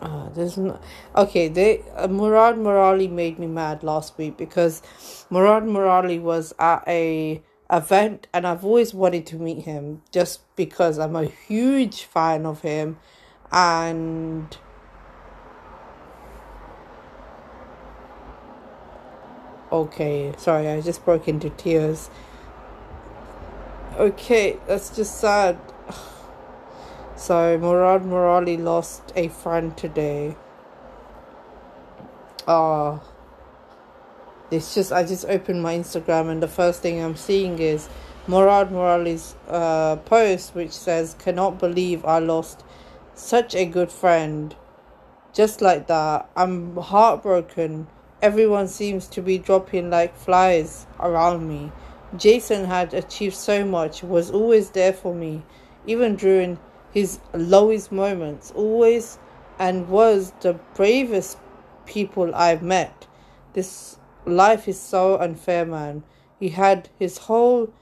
Uh, 0.00 0.30
there's 0.30 0.56
no, 0.56 0.80
okay. 1.14 1.48
They 1.48 1.84
uh, 1.94 2.08
Murad 2.08 2.56
Merali 2.56 3.10
made 3.10 3.38
me 3.38 3.46
mad 3.46 3.82
last 3.82 4.16
week 4.16 4.38
because 4.38 4.82
Murad 5.28 5.64
Merali 5.64 6.20
was 6.20 6.54
at 6.58 6.84
a 6.88 7.42
event 7.70 8.26
and 8.32 8.46
I've 8.46 8.64
always 8.64 8.92
wanted 8.94 9.26
to 9.26 9.36
meet 9.36 9.64
him 9.64 10.02
just 10.10 10.40
because 10.56 10.98
I'm 10.98 11.14
a 11.14 11.26
huge 11.26 12.04
fan 12.04 12.44
of 12.44 12.62
him 12.62 12.98
and 13.52 14.56
okay 19.70 20.34
sorry 20.36 20.68
I 20.68 20.80
just 20.80 21.04
broke 21.04 21.28
into 21.28 21.50
tears 21.50 22.10
okay 23.96 24.58
that's 24.66 24.94
just 24.94 25.20
sad 25.20 25.58
so 27.20 27.58
Murad 27.58 28.02
Merali 28.02 28.58
lost 28.58 29.12
a 29.14 29.28
friend 29.28 29.76
today. 29.76 30.36
Ah. 32.48 33.00
It's 34.50 34.74
just 34.74 34.90
I 34.90 35.04
just 35.04 35.26
opened 35.26 35.62
my 35.62 35.76
Instagram 35.76 36.30
and 36.30 36.42
the 36.42 36.48
first 36.48 36.80
thing 36.80 36.98
I'm 36.98 37.16
seeing 37.16 37.58
is 37.58 37.90
Murad 38.26 38.70
Merali's 38.70 39.34
uh, 39.48 39.96
post 39.96 40.54
which 40.54 40.72
says 40.72 41.14
cannot 41.18 41.58
believe 41.58 42.06
I 42.06 42.20
lost 42.20 42.64
such 43.14 43.54
a 43.54 43.66
good 43.66 43.92
friend. 43.92 44.56
Just 45.34 45.60
like 45.60 45.88
that. 45.88 46.26
I'm 46.34 46.74
heartbroken. 46.78 47.86
Everyone 48.22 48.66
seems 48.66 49.06
to 49.08 49.20
be 49.20 49.36
dropping 49.36 49.90
like 49.90 50.16
flies 50.16 50.86
around 50.98 51.46
me. 51.46 51.70
Jason 52.16 52.64
had 52.64 52.94
achieved 52.94 53.36
so 53.36 53.62
much, 53.64 54.02
was 54.02 54.30
always 54.30 54.70
there 54.70 54.94
for 54.94 55.14
me, 55.14 55.42
even 55.86 56.16
during 56.16 56.58
his 56.92 57.20
lowest 57.32 57.92
moments, 57.92 58.52
always 58.54 59.18
and 59.58 59.88
was 59.88 60.32
the 60.40 60.54
bravest 60.74 61.38
people 61.86 62.34
I've 62.34 62.62
met. 62.62 63.06
This 63.52 63.98
life 64.24 64.68
is 64.68 64.80
so 64.80 65.18
unfair, 65.18 65.66
man. 65.66 66.02
He 66.38 66.50
had 66.50 66.88
his 66.98 67.18
whole 67.18 67.72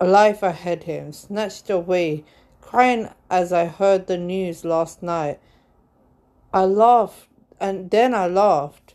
life 0.00 0.42
ahead 0.42 0.84
him, 0.84 1.12
snatched 1.12 1.68
away, 1.70 2.24
crying 2.60 3.08
as 3.30 3.52
I 3.52 3.66
heard 3.66 4.06
the 4.06 4.18
news 4.18 4.64
last 4.64 5.02
night. 5.02 5.40
I 6.52 6.64
laughed, 6.64 7.28
and 7.60 7.90
then 7.90 8.14
I 8.14 8.26
laughed, 8.26 8.94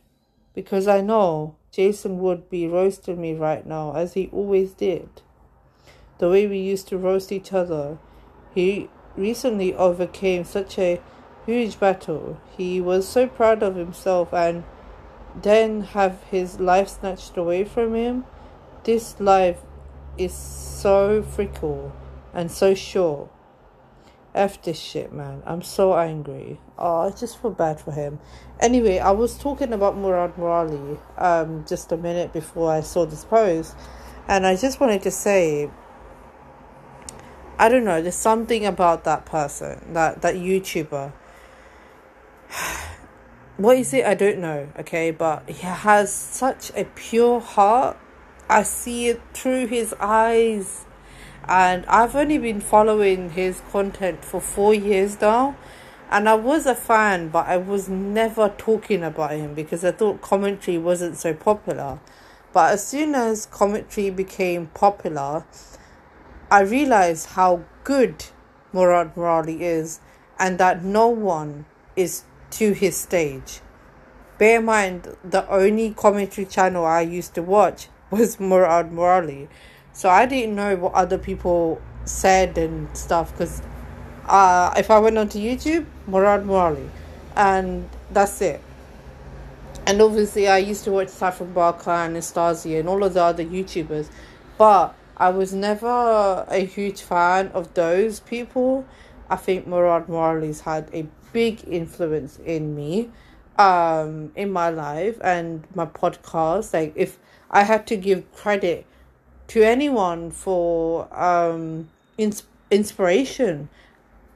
because 0.53 0.87
I 0.87 1.01
know 1.01 1.55
Jason 1.71 2.19
would 2.19 2.49
be 2.49 2.67
roasting 2.67 3.19
me 3.19 3.33
right 3.33 3.65
now, 3.65 3.93
as 3.93 4.13
he 4.13 4.29
always 4.31 4.73
did. 4.73 5.09
The 6.17 6.29
way 6.29 6.47
we 6.47 6.59
used 6.59 6.87
to 6.87 6.97
roast 6.97 7.31
each 7.31 7.53
other. 7.53 7.97
He 8.57 8.89
recently 9.15 9.75
overcame 9.75 10.43
such 10.43 10.79
a 10.79 10.99
huge 11.45 11.79
battle. 11.79 12.41
He 12.57 12.81
was 12.81 13.07
so 13.07 13.27
proud 13.27 13.61
of 13.61 13.75
himself 13.75 14.33
and 14.33 14.63
then 15.39 15.81
have 15.81 16.23
his 16.31 16.59
life 16.59 16.89
snatched 16.89 17.37
away 17.37 17.65
from 17.65 17.93
him. 17.93 18.25
This 18.83 19.19
life 19.19 19.59
is 20.17 20.33
so 20.33 21.21
fickle 21.21 21.95
and 22.33 22.51
so 22.51 22.73
short. 22.73 23.29
F 24.33 24.59
this 24.63 24.79
shit, 24.79 25.13
man. 25.13 25.43
I'm 25.45 25.61
so 25.61 25.95
angry. 25.95 26.59
Oh, 26.79 27.01
I 27.01 27.11
just 27.11 27.39
feel 27.39 27.51
bad 27.51 27.79
for 27.79 27.91
him. 27.91 28.17
Anyway, 28.59 28.97
I 28.97 29.11
was 29.11 29.37
talking 29.37 29.71
about 29.71 29.95
Murad 29.95 30.35
Merali 30.35 30.97
um, 31.19 31.63
just 31.69 31.91
a 31.91 31.97
minute 31.97 32.33
before 32.33 32.71
I 32.71 32.81
saw 32.81 33.05
this 33.05 33.23
post, 33.23 33.75
and 34.27 34.47
I 34.47 34.55
just 34.55 34.79
wanted 34.79 35.03
to 35.03 35.11
say 35.11 35.69
I 37.59 37.69
don't 37.69 37.83
know. 37.83 38.01
There's 38.01 38.15
something 38.15 38.65
about 38.65 39.03
that 39.05 39.25
person, 39.25 39.93
that 39.93 40.21
that 40.21 40.35
YouTuber. 40.35 41.11
What 43.57 43.77
is 43.79 43.91
it? 43.91 44.05
I 44.05 44.13
don't 44.13 44.37
know. 44.37 44.69
Okay, 44.77 45.09
but 45.09 45.49
he 45.49 45.65
has 45.65 46.13
such 46.13 46.69
a 46.75 46.83
pure 46.83 47.39
heart. 47.39 47.97
I 48.47 48.61
see 48.61 49.07
it 49.07 49.19
through 49.33 49.65
his 49.65 49.95
eyes, 49.99 50.85
and 51.47 51.83
I've 51.87 52.15
only 52.15 52.37
been 52.37 52.61
following 52.61 53.31
his 53.31 53.63
content 53.71 54.23
for 54.23 54.39
four 54.39 54.75
years 54.75 55.19
now. 55.19 55.57
And 56.11 56.29
I 56.29 56.35
was 56.35 56.67
a 56.67 56.75
fan, 56.75 57.29
but 57.29 57.47
I 57.47 57.57
was 57.57 57.89
never 57.89 58.53
talking 58.57 59.03
about 59.03 59.31
him 59.31 59.55
because 59.55 59.83
I 59.83 59.91
thought 59.91 60.21
commentary 60.21 60.77
wasn't 60.77 61.17
so 61.17 61.33
popular. 61.33 61.99
But 62.53 62.73
as 62.73 62.85
soon 62.85 63.15
as 63.15 63.47
commentary 63.47 64.11
became 64.11 64.67
popular, 64.67 65.45
I 66.49 66.61
realized 66.61 67.31
how 67.31 67.63
good 67.83 68.25
Murad 68.71 69.15
Merali 69.15 69.59
is 69.59 69.99
and 70.39 70.57
that 70.59 70.83
no 70.83 71.07
one 71.07 71.65
is 71.95 72.23
to 72.51 72.71
his 72.71 72.95
stage. 72.95 73.59
Bear 74.37 74.59
in 74.59 74.65
mind, 74.65 75.15
the 75.23 75.49
only 75.49 75.91
commentary 75.91 76.45
channel 76.45 76.85
I 76.85 77.01
used 77.01 77.33
to 77.35 77.41
watch 77.41 77.87
was 78.11 78.39
Murad 78.39 78.91
Merali. 78.91 79.47
So 79.91 80.09
I 80.09 80.25
didn't 80.25 80.55
know 80.55 80.75
what 80.75 80.93
other 80.93 81.17
people 81.17 81.81
said 82.05 82.57
and 82.57 82.95
stuff 82.95 83.31
because 83.31 83.61
uh, 84.27 84.73
if 84.77 84.91
I 84.91 84.99
went 84.99 85.17
onto 85.17 85.39
YouTube, 85.39 85.85
Murad 86.05 86.45
Merali, 86.45 86.89
and 87.35 87.89
that's 88.11 88.41
it. 88.41 88.61
And 89.85 90.01
obviously, 90.01 90.47
I 90.47 90.57
used 90.57 90.83
to 90.83 90.91
watch 90.91 91.07
Saffron 91.09 91.53
Barker 91.53 91.91
and 91.91 92.11
Anastasia 92.11 92.77
and 92.79 92.89
all 92.89 93.03
of 93.03 93.13
the 93.13 93.23
other 93.23 93.43
YouTubers, 93.43 94.09
but 94.57 94.93
I 95.17 95.29
was 95.29 95.51
never 95.51 96.45
a 96.47 96.59
huge 96.59 97.01
fan 97.01 97.47
of 97.47 97.73
those 97.73 98.19
people. 98.19 98.85
I 99.29 99.35
think 99.35 99.65
Murad 99.65 100.05
Merali's 100.07 100.61
had 100.61 100.89
a 100.93 101.07
big 101.33 101.67
influence 101.67 102.37
in 102.45 102.75
me, 102.75 103.09
um, 103.57 104.31
in 104.35 104.51
my 104.51 104.69
life 104.69 105.17
and 105.21 105.65
my 105.73 105.87
podcast. 105.87 106.73
Like, 106.73 106.93
if 106.95 107.17
I 107.49 107.63
had 107.63 107.87
to 107.87 107.97
give 107.97 108.31
credit 108.31 108.85
to 109.47 109.63
anyone 109.63 110.29
for 110.29 111.07
um, 111.17 111.89
ins- 112.19 112.43
inspiration, 112.69 113.69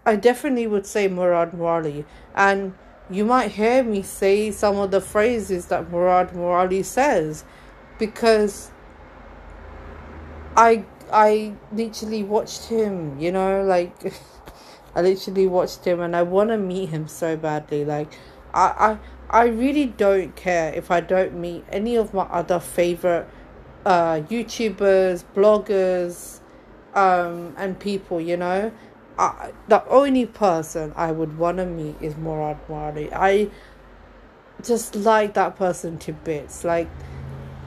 I 0.03 0.15
definitely 0.15 0.65
would 0.65 0.87
say 0.87 1.07
Murad 1.07 1.51
Merali. 1.51 2.05
And 2.33 2.73
you 3.07 3.23
might 3.23 3.51
hear 3.51 3.83
me 3.83 4.01
say 4.01 4.49
some 4.49 4.77
of 4.77 4.89
the 4.89 5.01
phrases 5.01 5.67
that 5.67 5.91
Murad 5.91 6.29
Merali 6.29 6.83
says 6.83 7.43
because 7.99 8.71
I 10.55 10.85
I 11.11 11.53
literally 11.71 12.23
watched 12.23 12.65
him, 12.65 13.19
you 13.19 13.31
know, 13.31 13.63
like 13.63 14.13
I 14.95 15.01
literally 15.01 15.47
watched 15.47 15.85
him 15.85 15.99
and 15.99 16.15
I 16.15 16.23
want 16.23 16.49
to 16.49 16.57
meet 16.57 16.89
him 16.89 17.07
so 17.07 17.37
badly. 17.37 17.85
Like 17.85 18.11
I 18.53 18.97
I 19.31 19.43
I 19.43 19.45
really 19.47 19.85
don't 19.85 20.35
care 20.35 20.73
if 20.73 20.91
I 20.91 20.99
don't 20.99 21.35
meet 21.35 21.63
any 21.69 21.95
of 21.95 22.13
my 22.13 22.23
other 22.23 22.59
favorite 22.59 23.27
uh 23.85 24.21
YouTubers, 24.29 25.23
bloggers, 25.35 26.39
um 26.93 27.53
and 27.57 27.79
people, 27.79 28.19
you 28.19 28.37
know. 28.37 28.71
I, 29.17 29.51
the 29.67 29.85
only 29.87 30.25
person 30.25 30.93
I 30.95 31.11
would 31.11 31.37
want 31.37 31.57
to 31.57 31.65
meet 31.65 31.95
is 32.01 32.15
Murad 32.15 32.57
Merali. 32.67 33.11
I 33.13 33.49
just 34.63 34.95
like 34.95 35.33
that 35.33 35.57
person 35.57 35.97
to 35.99 36.13
bits. 36.13 36.63
Like, 36.63 36.87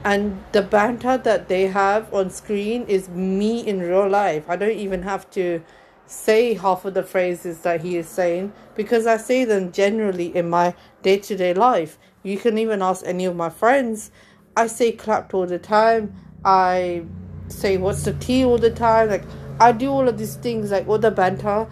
and 0.05 0.43
the 0.51 0.61
banter 0.61 1.17
that 1.17 1.47
they 1.47 1.65
have 1.65 2.13
on 2.13 2.29
screen 2.29 2.85
is 2.87 3.09
me 3.09 3.65
in 3.65 3.79
real 3.79 4.07
life. 4.07 4.47
I 4.47 4.55
don't 4.55 4.77
even 4.77 5.01
have 5.01 5.27
to 5.31 5.63
say 6.05 6.53
half 6.53 6.85
of 6.85 6.93
the 6.93 7.01
phrases 7.01 7.61
that 7.61 7.81
he 7.81 7.97
is 7.97 8.07
saying 8.07 8.53
because 8.75 9.07
I 9.07 9.17
say 9.17 9.45
them 9.45 9.71
generally 9.71 10.27
in 10.27 10.47
my 10.47 10.75
day 11.01 11.17
to 11.17 11.35
day 11.35 11.55
life. 11.55 11.97
You 12.21 12.37
can 12.37 12.59
even 12.59 12.83
ask 12.83 13.03
any 13.03 13.25
of 13.25 13.35
my 13.35 13.49
friends. 13.49 14.11
I 14.55 14.67
say 14.67 14.91
clapped 14.91 15.33
all 15.33 15.47
the 15.47 15.57
time. 15.57 16.13
I 16.45 17.05
say 17.47 17.77
what's 17.77 18.03
the 18.03 18.13
tea 18.13 18.45
all 18.45 18.59
the 18.59 18.69
time. 18.69 19.09
Like 19.09 19.23
I 19.59 19.71
do 19.71 19.89
all 19.89 20.07
of 20.07 20.19
these 20.19 20.35
things 20.35 20.69
like 20.69 20.87
all 20.87 20.99
the 20.99 21.09
banter 21.09 21.67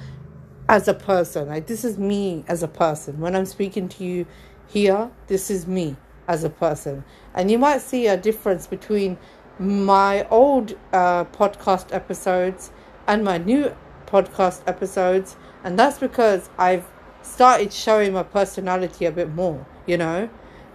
as 0.67 0.87
a 0.87 0.95
person. 0.95 1.49
Like 1.49 1.67
this 1.67 1.85
is 1.85 1.99
me 1.99 2.45
as 2.47 2.63
a 2.63 2.67
person. 2.67 3.19
When 3.19 3.35
I'm 3.35 3.45
speaking 3.45 3.87
to 3.89 4.03
you 4.03 4.25
here, 4.65 5.11
this 5.27 5.51
is 5.51 5.67
me 5.67 5.97
as 6.27 6.43
a 6.43 6.49
person. 6.49 7.03
And 7.33 7.49
you 7.51 7.57
might 7.57 7.81
see 7.81 8.07
a 8.07 8.17
difference 8.17 8.67
between 8.67 9.17
my 9.59 10.27
old 10.29 10.77
uh, 10.91 11.25
podcast 11.25 11.93
episodes 11.93 12.71
and 13.07 13.23
my 13.23 13.37
new 13.37 13.75
podcast 14.05 14.61
episodes. 14.67 15.35
And 15.63 15.77
that's 15.77 15.99
because 15.99 16.49
I've 16.57 16.85
started 17.21 17.71
showing 17.71 18.13
my 18.13 18.23
personality 18.23 19.05
a 19.05 19.11
bit 19.11 19.33
more, 19.33 19.65
you 19.85 19.97
know? 19.97 20.29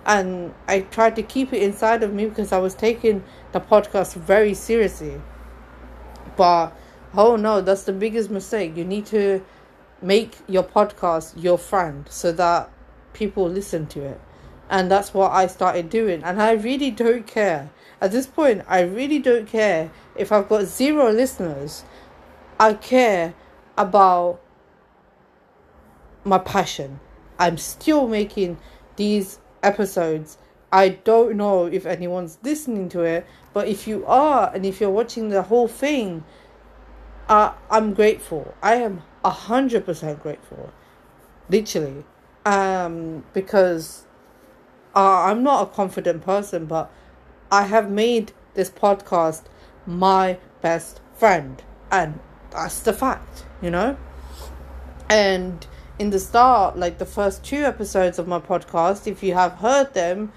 And 0.07 0.55
I 0.67 0.81
tried 0.81 1.17
to 1.17 1.23
keep 1.23 1.53
it 1.53 1.63
inside 1.63 2.03
of 2.03 2.13
me 2.15 2.27
because 2.27 2.53
I 2.53 2.59
was 2.59 2.75
taking 2.75 3.23
the 3.53 3.61
podcast 3.61 4.15
very 4.15 4.55
seriously. 4.55 5.21
But 6.37 6.73
oh 7.15 7.37
no, 7.37 7.61
that's 7.61 7.85
the 7.85 7.93
biggest 7.93 8.31
mistake. 8.31 8.77
You 8.77 8.85
need 8.85 9.07
to 9.07 9.45
make 10.01 10.39
your 10.47 10.63
podcast 10.63 11.43
your 11.43 11.59
friend 11.59 12.07
so 12.09 12.33
that 12.33 12.71
people 13.13 13.49
listen 13.49 13.87
to 13.89 14.03
it. 14.03 14.21
And 14.71 14.91
that's 14.91 15.15
what 15.15 15.33
I 15.33 15.47
started 15.47 15.89
doing. 15.89 16.23
And 16.23 16.41
I 16.43 16.53
really 16.53 16.91
don't 16.91 17.27
care. 17.27 17.71
At 18.01 18.13
this 18.13 18.27
point, 18.27 18.63
I 18.69 18.81
really 18.81 19.19
don't 19.19 19.47
care 19.47 19.91
if 20.17 20.31
I've 20.31 20.49
got 20.49 20.65
zero 20.67 21.11
listeners. 21.11 21.85
I 22.61 22.75
care 22.75 23.35
about 23.77 24.41
my 26.25 26.39
passion. 26.39 27.01
I'm 27.39 27.57
still 27.57 28.07
making 28.09 28.59
these 28.97 29.39
episodes. 29.63 30.39
I 30.71 30.91
don't 30.91 31.37
know 31.37 31.67
if 31.67 31.87
anyone's 31.87 32.39
listening 32.43 32.89
to 32.91 33.03
it, 33.03 33.27
but 33.55 33.69
if 33.69 33.89
you 33.89 34.05
are 34.07 34.53
and 34.55 34.67
if 34.67 34.81
you're 34.81 34.91
watching 34.91 35.31
the 35.31 35.43
whole 35.43 35.69
thing, 35.69 36.25
uh, 37.29 37.53
I'm 37.71 37.95
grateful. 37.95 38.55
I 38.63 38.75
am 38.77 39.03
a 39.25 39.31
hundred 39.31 39.87
percent 39.87 40.23
grateful, 40.23 40.73
literally, 41.49 42.05
um, 42.45 43.25
because 43.33 44.05
uh, 44.99 45.31
I'm 45.31 45.43
not 45.43 45.63
a 45.63 45.67
confident 45.71 46.23
person, 46.25 46.67
but 46.67 46.91
I 47.51 47.65
have 47.65 47.91
made 47.91 48.33
this 48.55 48.71
podcast 48.71 49.43
my 49.87 50.39
best 50.61 51.01
friend, 51.15 51.63
and 51.91 52.19
that's 52.51 52.81
the 52.81 52.93
fact, 52.93 53.45
you 53.63 53.71
know. 53.71 53.97
And 55.09 55.67
in 55.99 56.11
the 56.11 56.19
start, 56.19 56.77
like 56.77 56.99
the 56.99 57.07
first 57.07 57.45
two 57.45 57.65
episodes 57.65 58.19
of 58.19 58.27
my 58.27 58.41
podcast, 58.41 59.07
if 59.07 59.23
you 59.23 59.35
have 59.35 59.53
heard 59.55 59.95
them, 59.95 60.33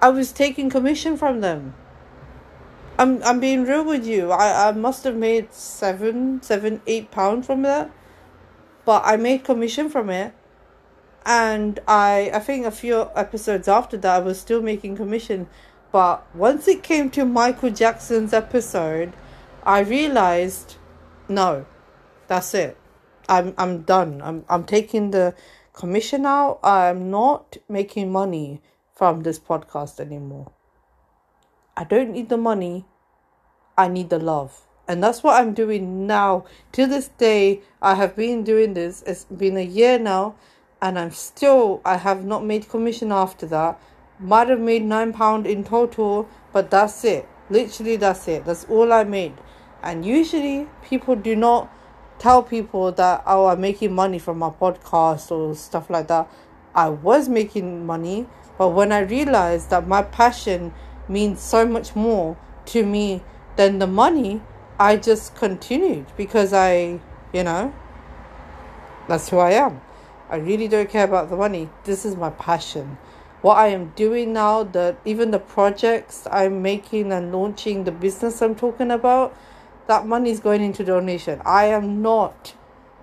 I 0.00 0.10
was 0.10 0.32
taking 0.32 0.68
commission 0.70 1.16
from 1.16 1.40
them 1.40 1.74
I'm 2.96 3.22
I'm 3.24 3.40
being 3.40 3.64
real 3.64 3.84
with 3.84 4.06
you. 4.06 4.30
I, 4.30 4.68
I 4.68 4.72
must 4.72 5.04
have 5.04 5.16
made 5.16 5.52
seven, 5.52 6.40
seven, 6.42 6.80
eight 6.86 7.10
pounds 7.10 7.46
from 7.46 7.62
that. 7.62 7.90
But 8.84 9.02
I 9.04 9.16
made 9.16 9.44
commission 9.44 9.90
from 9.90 10.10
it. 10.10 10.32
And 11.26 11.80
I 11.88 12.30
I 12.34 12.38
think 12.38 12.66
a 12.66 12.70
few 12.70 13.10
episodes 13.14 13.68
after 13.68 13.96
that 13.98 14.16
I 14.16 14.18
was 14.18 14.40
still 14.40 14.62
making 14.62 14.96
commission. 14.96 15.48
But 15.92 16.24
once 16.34 16.66
it 16.68 16.82
came 16.82 17.10
to 17.10 17.24
Michael 17.24 17.70
Jackson's 17.70 18.32
episode, 18.32 19.14
I 19.62 19.80
realized 19.80 20.76
no, 21.28 21.66
that's 22.26 22.54
it. 22.54 22.76
I'm 23.28 23.54
I'm 23.56 23.82
done. 23.82 24.20
I'm 24.22 24.44
I'm 24.48 24.64
taking 24.64 25.10
the 25.10 25.34
commission 25.72 26.26
out. 26.26 26.60
I'm 26.62 27.10
not 27.10 27.56
making 27.68 28.12
money 28.12 28.60
from 28.94 29.22
this 29.22 29.38
podcast 29.38 30.00
anymore. 30.00 30.52
I 31.76 31.84
don't 31.84 32.12
need 32.12 32.28
the 32.28 32.36
money. 32.36 32.86
I 33.76 33.88
need 33.88 34.10
the 34.10 34.18
love. 34.18 34.60
And 34.86 35.02
that's 35.02 35.22
what 35.22 35.40
I'm 35.40 35.54
doing 35.54 36.06
now. 36.06 36.44
To 36.72 36.86
this 36.86 37.08
day, 37.08 37.62
I 37.80 37.94
have 37.94 38.14
been 38.14 38.44
doing 38.44 38.74
this. 38.74 39.02
It's 39.06 39.24
been 39.24 39.56
a 39.56 39.64
year 39.64 39.98
now, 39.98 40.36
and 40.84 40.98
I'm 40.98 41.12
still, 41.12 41.80
I 41.82 41.96
have 41.96 42.26
not 42.26 42.44
made 42.44 42.68
commission 42.68 43.10
after 43.10 43.46
that. 43.46 43.80
Might 44.20 44.50
have 44.50 44.60
made 44.60 44.82
£9 44.82 45.46
in 45.46 45.64
total, 45.64 46.28
but 46.52 46.70
that's 46.70 47.02
it. 47.06 47.26
Literally, 47.48 47.96
that's 47.96 48.28
it. 48.28 48.44
That's 48.44 48.64
all 48.64 48.92
I 48.92 49.04
made. 49.04 49.32
And 49.82 50.04
usually, 50.04 50.68
people 50.82 51.16
do 51.16 51.34
not 51.36 51.72
tell 52.18 52.42
people 52.42 52.92
that, 52.92 53.22
oh, 53.26 53.46
I'm 53.46 53.62
making 53.62 53.94
money 53.94 54.18
from 54.18 54.38
my 54.38 54.50
podcast 54.50 55.30
or 55.30 55.54
stuff 55.54 55.88
like 55.88 56.08
that. 56.08 56.28
I 56.74 56.90
was 56.90 57.30
making 57.30 57.86
money, 57.86 58.26
but 58.58 58.68
when 58.68 58.92
I 58.92 59.00
realized 59.00 59.70
that 59.70 59.88
my 59.88 60.02
passion 60.02 60.74
means 61.08 61.40
so 61.40 61.64
much 61.66 61.96
more 61.96 62.36
to 62.66 62.84
me 62.84 63.22
than 63.56 63.78
the 63.78 63.86
money, 63.86 64.42
I 64.78 64.98
just 64.98 65.34
continued 65.34 66.08
because 66.14 66.52
I, 66.52 67.00
you 67.32 67.42
know, 67.42 67.72
that's 69.08 69.30
who 69.30 69.38
I 69.38 69.52
am. 69.52 69.80
I 70.30 70.36
really 70.36 70.68
don't 70.68 70.88
care 70.88 71.04
about 71.04 71.30
the 71.30 71.36
money. 71.36 71.68
This 71.84 72.04
is 72.04 72.16
my 72.16 72.30
passion. 72.30 72.98
What 73.42 73.58
I 73.58 73.68
am 73.68 73.92
doing 73.96 74.32
now, 74.32 74.64
that 74.64 74.98
even 75.04 75.30
the 75.30 75.38
projects 75.38 76.26
I'm 76.30 76.62
making 76.62 77.12
and 77.12 77.32
launching, 77.32 77.84
the 77.84 77.92
business 77.92 78.40
I'm 78.42 78.54
talking 78.54 78.90
about, 78.90 79.36
that 79.86 80.06
money 80.06 80.30
is 80.30 80.40
going 80.40 80.62
into 80.62 80.82
donation. 80.84 81.42
I 81.44 81.66
am 81.66 82.00
not 82.02 82.54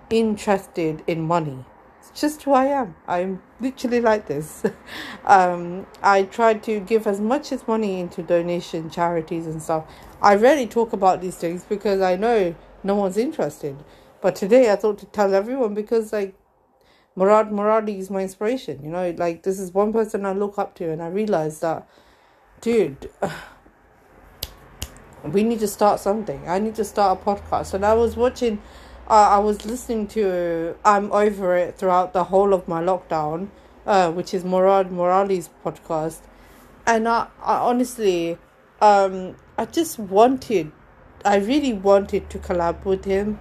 interested 0.09 1.03
in 1.07 1.21
money 1.21 1.65
It's 1.99 2.19
just 2.19 2.43
who 2.43 2.53
I 2.53 2.65
am. 2.65 2.95
I'm 3.07 3.41
literally 3.61 4.01
like 4.01 4.27
this. 4.27 4.63
um, 5.25 5.85
I 6.01 6.23
try 6.23 6.55
to 6.55 6.79
give 6.79 7.07
as 7.07 7.21
much 7.21 7.51
as 7.51 7.67
money 7.67 7.99
into 7.99 8.23
donation 8.23 8.89
charities 8.89 9.47
and 9.47 9.61
stuff. 9.61 9.85
I 10.21 10.35
rarely 10.35 10.67
talk 10.67 10.93
about 10.93 11.21
these 11.21 11.37
things 11.37 11.63
because 11.63 12.01
I 12.01 12.15
know 12.15 12.55
no 12.83 12.95
one's 12.95 13.17
interested. 13.17 13.77
But 14.21 14.35
today 14.35 14.71
I 14.71 14.75
thought 14.75 14.99
to 14.99 15.05
tell 15.07 15.33
everyone 15.33 15.73
because 15.75 16.11
like 16.13 16.35
Murad 17.15 17.49
Merali 17.49 17.97
is 17.99 18.09
my 18.09 18.21
inspiration. 18.21 18.83
You 18.83 18.89
know, 18.89 19.13
like 19.17 19.43
this 19.43 19.59
is 19.59 19.73
one 19.73 19.91
person 19.93 20.25
I 20.25 20.33
look 20.33 20.57
up 20.57 20.75
to, 20.75 20.89
and 20.91 21.01
I 21.01 21.07
realized 21.07 21.61
that, 21.61 21.87
dude. 22.61 23.09
we 25.23 25.43
need 25.43 25.59
to 25.59 25.67
start 25.67 25.99
something. 25.99 26.47
I 26.47 26.57
need 26.57 26.73
to 26.75 26.83
start 26.83 27.19
a 27.21 27.23
podcast. 27.23 27.73
And 27.75 27.85
I 27.85 27.93
was 27.93 28.15
watching 28.15 28.59
uh, 29.07 29.29
I 29.31 29.39
was 29.39 29.65
listening 29.65 30.07
to 30.07 30.75
I'm 30.85 31.11
Over 31.11 31.55
It 31.55 31.77
throughout 31.77 32.13
the 32.13 32.25
whole 32.25 32.53
of 32.53 32.67
my 32.67 32.81
lockdown, 32.81 33.49
uh, 33.85 34.11
which 34.11 34.33
is 34.33 34.43
Murad 34.43 34.89
Merali's 34.89 35.49
podcast. 35.65 36.21
And 36.87 37.07
I, 37.07 37.27
I 37.43 37.57
honestly, 37.57 38.37
um, 38.79 39.35
I 39.57 39.65
just 39.65 39.99
wanted 39.99 40.71
I 41.23 41.37
really 41.37 41.73
wanted 41.73 42.29
to 42.31 42.39
collab 42.39 42.83
with 42.85 43.05
him. 43.05 43.39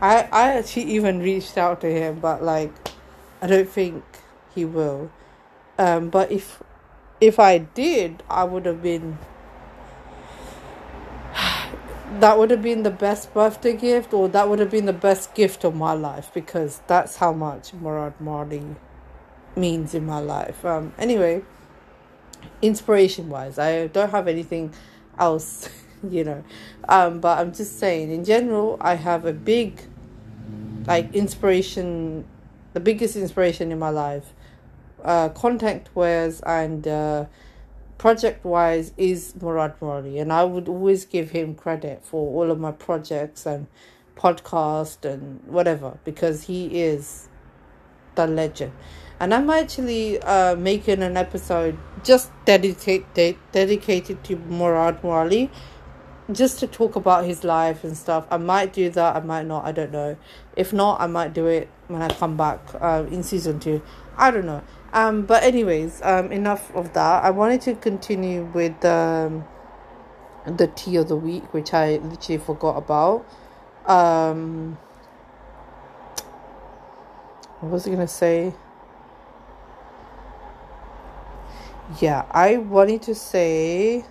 I 0.00 0.28
I 0.32 0.52
actually 0.54 0.84
even 0.84 1.20
reached 1.20 1.58
out 1.58 1.80
to 1.82 1.90
him, 1.90 2.20
but 2.20 2.42
like, 2.42 2.72
I 3.40 3.46
don't 3.46 3.68
think 3.68 4.04
he 4.54 4.64
will. 4.64 5.10
Um, 5.78 6.10
but 6.10 6.32
if 6.32 6.62
if 7.20 7.38
I 7.38 7.58
did, 7.58 8.22
I 8.28 8.44
would 8.44 8.66
have 8.66 8.82
been. 8.82 9.18
That 12.20 12.38
would 12.38 12.50
have 12.50 12.62
been 12.62 12.84
the 12.84 12.90
best 12.90 13.34
birthday 13.34 13.76
gift, 13.76 14.14
or 14.14 14.30
that 14.30 14.48
would 14.48 14.60
have 14.60 14.70
been 14.70 14.86
the 14.86 14.94
best 14.94 15.34
gift 15.34 15.62
of 15.62 15.74
my 15.76 15.92
life 15.92 16.30
because 16.32 16.80
that's 16.86 17.16
how 17.16 17.34
much 17.34 17.74
Murad 17.74 18.18
Mali 18.18 18.64
means 19.54 19.94
in 19.94 20.06
my 20.06 20.18
life. 20.18 20.64
Um, 20.64 20.94
anyway, 20.98 21.42
inspiration 22.62 23.28
wise, 23.28 23.58
I 23.58 23.88
don't 23.88 24.10
have 24.10 24.26
anything 24.26 24.72
else, 25.18 25.68
you 26.08 26.24
know. 26.24 26.44
Um, 26.88 27.20
but 27.20 27.38
I'm 27.38 27.52
just 27.52 27.78
saying, 27.78 28.10
in 28.10 28.24
general, 28.24 28.78
I 28.80 28.94
have 28.94 29.26
a 29.26 29.32
big, 29.32 29.78
like, 30.86 31.14
inspiration, 31.14 32.24
the 32.78 32.84
biggest 32.84 33.16
inspiration 33.16 33.72
in 33.72 33.78
my 33.80 33.90
life, 33.90 34.32
uh, 35.02 35.28
content 35.30 35.88
wise 35.96 36.40
and 36.42 36.86
uh, 36.86 37.24
project 37.98 38.44
wise, 38.44 38.92
is 38.96 39.34
Murad 39.42 39.80
Merali. 39.80 40.22
And 40.22 40.32
I 40.32 40.44
would 40.44 40.68
always 40.68 41.04
give 41.04 41.32
him 41.32 41.56
credit 41.56 42.04
for 42.04 42.20
all 42.20 42.52
of 42.52 42.60
my 42.60 42.70
projects 42.70 43.46
and 43.46 43.66
podcast 44.14 45.04
and 45.04 45.42
whatever 45.46 45.98
because 46.04 46.44
he 46.44 46.80
is 46.80 47.28
the 48.14 48.28
legend 48.28 48.72
and 49.20 49.34
I'm 49.34 49.50
actually 49.50 50.20
uh, 50.22 50.54
making 50.56 51.02
an 51.02 51.16
episode 51.16 51.76
just 52.04 52.30
dedicate 52.44 53.12
de- 53.14 53.38
dedicated 53.52 54.22
to 54.24 54.36
Murad 54.36 55.02
Merali, 55.02 55.50
just 56.32 56.58
to 56.60 56.66
talk 56.66 56.96
about 56.96 57.24
his 57.24 57.44
life 57.44 57.84
and 57.84 57.96
stuff. 57.96 58.26
I 58.30 58.36
might 58.36 58.72
do 58.72 58.90
that, 58.90 59.16
I 59.16 59.20
might 59.20 59.46
not, 59.46 59.64
I 59.64 59.72
don't 59.72 59.92
know. 59.92 60.16
If 60.56 60.72
not, 60.72 61.00
I 61.00 61.06
might 61.06 61.32
do 61.32 61.46
it 61.46 61.68
when 61.88 62.02
I 62.02 62.08
come 62.08 62.36
back 62.36 62.60
uh, 62.80 63.06
in 63.10 63.22
season 63.22 63.60
two. 63.60 63.82
I 64.16 64.30
don't 64.30 64.46
know. 64.46 64.62
Um, 64.92 65.22
but 65.22 65.42
anyways, 65.42 66.00
um, 66.02 66.32
enough 66.32 66.74
of 66.74 66.92
that. 66.94 67.24
I 67.24 67.30
wanted 67.30 67.60
to 67.62 67.74
continue 67.74 68.44
with 68.44 68.84
um, 68.84 69.44
the 70.46 70.66
tea 70.66 70.96
of 70.96 71.08
the 71.08 71.16
week, 71.16 71.52
which 71.54 71.72
I 71.74 71.96
literally 71.96 72.38
forgot 72.38 72.76
about. 72.76 73.26
Um, 73.86 74.78
what 77.60 77.72
was 77.72 77.86
I 77.86 77.90
gonna 77.90 78.08
say? 78.08 78.54
yeah, 82.00 82.26
I 82.30 82.58
wanted 82.58 83.02
to 83.02 83.14
say 83.14 84.04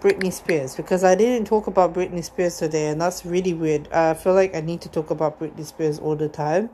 Britney 0.00 0.32
Spears 0.32 0.76
because 0.76 1.04
I 1.04 1.14
didn't 1.14 1.46
talk 1.46 1.66
about 1.66 1.92
Britney 1.92 2.24
Spears 2.24 2.56
today, 2.56 2.88
and 2.88 3.00
that's 3.00 3.26
really 3.26 3.52
weird. 3.52 3.92
I 3.92 4.14
feel 4.14 4.32
like 4.32 4.54
I 4.54 4.60
need 4.60 4.80
to 4.82 4.88
talk 4.88 5.10
about 5.10 5.38
Britney 5.38 5.64
Spears 5.64 5.98
all 5.98 6.16
the 6.16 6.28
time. 6.28 6.70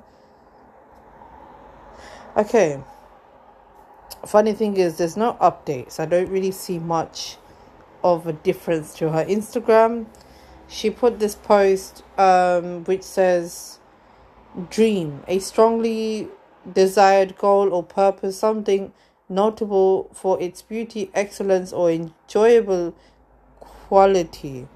Okay. 2.36 2.80
Funny 4.24 4.52
thing 4.52 4.76
is, 4.76 4.98
there's 4.98 5.16
no 5.16 5.36
updates. 5.40 5.98
I 5.98 6.06
don't 6.06 6.28
really 6.28 6.52
see 6.52 6.78
much 6.78 7.36
of 8.04 8.26
a 8.26 8.32
difference 8.32 8.94
to 8.98 9.10
her 9.10 9.24
Instagram. 9.24 10.06
She 10.68 10.90
put 10.90 11.18
this 11.18 11.34
post 11.34 12.04
um, 12.18 12.84
which 12.84 13.02
says, 13.02 13.78
Dream, 14.70 15.22
a 15.26 15.38
strongly 15.40 16.28
desired 16.72 17.36
goal 17.38 17.72
or 17.72 17.82
purpose, 17.82 18.38
something 18.38 18.92
notable 19.28 20.10
for 20.12 20.40
its 20.40 20.62
beauty, 20.62 21.10
excellence, 21.14 21.72
or 21.72 21.90
enjoyable 21.90 22.94
quality. 23.88 24.68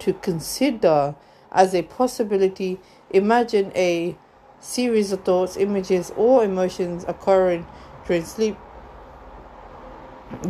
To 0.00 0.12
consider 0.12 1.14
as 1.50 1.74
a 1.74 1.82
possibility, 1.82 2.80
imagine 3.10 3.72
a 3.74 4.16
series 4.60 5.12
of 5.12 5.22
thoughts, 5.24 5.56
images, 5.56 6.12
or 6.16 6.44
emotions 6.44 7.04
occurring 7.06 7.66
during 8.06 8.24
sleep, 8.24 8.56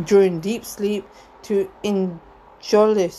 during 0.05 0.39
deep 0.39 0.65
sleep, 0.65 1.07
to 1.43 1.69
enjoy 1.83 3.09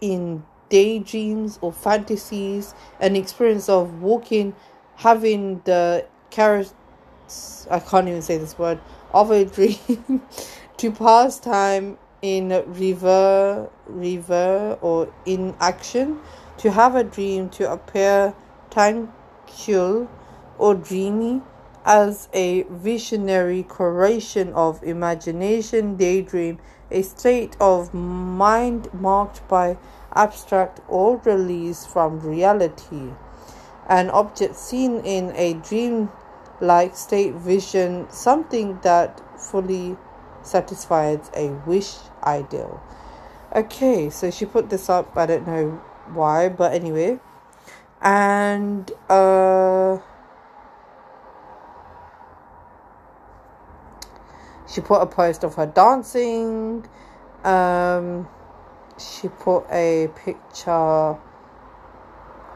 in 0.00 0.42
daydreams 0.68 1.58
or 1.62 1.72
fantasies, 1.72 2.74
an 3.00 3.16
experience 3.16 3.68
of 3.68 4.02
walking, 4.02 4.54
having 4.96 5.60
the 5.64 6.06
carrots. 6.30 6.74
I 7.70 7.78
can't 7.80 8.08
even 8.08 8.22
say 8.22 8.38
this 8.38 8.58
word 8.58 8.80
of 9.12 9.30
a 9.30 9.44
dream 9.56 10.22
to 10.78 10.90
pass 10.90 11.38
time 11.38 11.96
in 12.24 12.48
river 12.72 13.68
river 13.86 14.78
or 14.80 15.12
in 15.26 15.54
action 15.60 16.18
to 16.56 16.70
have 16.70 16.94
a 16.94 17.04
dream 17.04 17.50
to 17.50 17.70
appear 17.70 18.34
tranquil 18.70 20.08
or 20.56 20.74
dreamy 20.74 21.42
as 21.84 22.28
a 22.32 22.62
visionary 22.70 23.62
creation 23.62 24.50
of 24.54 24.82
imagination 24.82 25.96
daydream 25.96 26.58
a 26.90 27.02
state 27.02 27.56
of 27.60 27.92
mind 27.92 28.88
marked 28.94 29.46
by 29.48 29.76
abstract 30.14 30.80
or 30.88 31.18
release 31.24 31.84
from 31.84 32.20
reality. 32.20 33.10
An 33.88 34.08
object 34.10 34.56
seen 34.56 35.00
in 35.00 35.32
a 35.34 35.54
dream 35.54 36.10
like 36.60 36.96
state 36.96 37.34
vision, 37.34 38.06
something 38.10 38.78
that 38.82 39.20
fully 39.38 39.96
satisfies 40.44 41.30
a 41.34 41.48
wish 41.66 41.96
ideal. 42.22 42.82
Okay, 43.54 44.10
so 44.10 44.30
she 44.30 44.46
put 44.46 44.70
this 44.70 44.88
up, 44.88 45.16
I 45.16 45.26
don't 45.26 45.46
know 45.46 45.80
why, 46.12 46.48
but 46.48 46.72
anyway. 46.72 47.18
And 48.02 48.90
uh 49.08 49.98
she 54.72 54.80
put 54.80 55.00
a 55.00 55.06
post 55.06 55.44
of 55.44 55.54
her 55.54 55.66
dancing. 55.66 56.86
Um 57.44 58.28
she 58.98 59.28
put 59.28 59.64
a 59.70 60.08
picture 60.14 61.16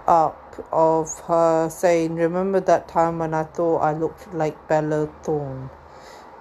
up 0.06 0.66
of 0.72 1.20
her 1.20 1.68
saying, 1.70 2.16
Remember 2.16 2.60
that 2.60 2.88
time 2.88 3.18
when 3.18 3.34
I 3.34 3.44
thought 3.44 3.78
I 3.78 3.92
looked 3.92 4.32
like 4.34 4.68
Bella 4.68 5.08
Thorne? 5.22 5.70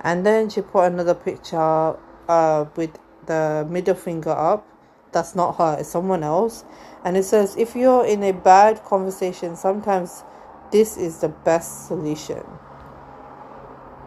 And 0.07 0.25
then 0.25 0.49
she 0.49 0.61
put 0.61 0.85
another 0.85 1.13
picture 1.13 1.97
uh, 2.29 2.65
with 2.77 2.97
the 3.25 3.67
middle 3.69 3.93
finger 3.93 4.29
up. 4.29 4.65
That's 5.11 5.35
not 5.35 5.57
her, 5.57 5.75
it's 5.81 5.89
someone 5.89 6.23
else. 6.23 6.63
And 7.03 7.17
it 7.17 7.23
says, 7.23 7.57
If 7.57 7.75
you're 7.75 8.05
in 8.05 8.23
a 8.23 8.31
bad 8.31 8.85
conversation, 8.85 9.57
sometimes 9.57 10.23
this 10.71 10.95
is 10.95 11.19
the 11.19 11.27
best 11.27 11.87
solution. 11.87 12.39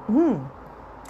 Hmm. 0.06 0.46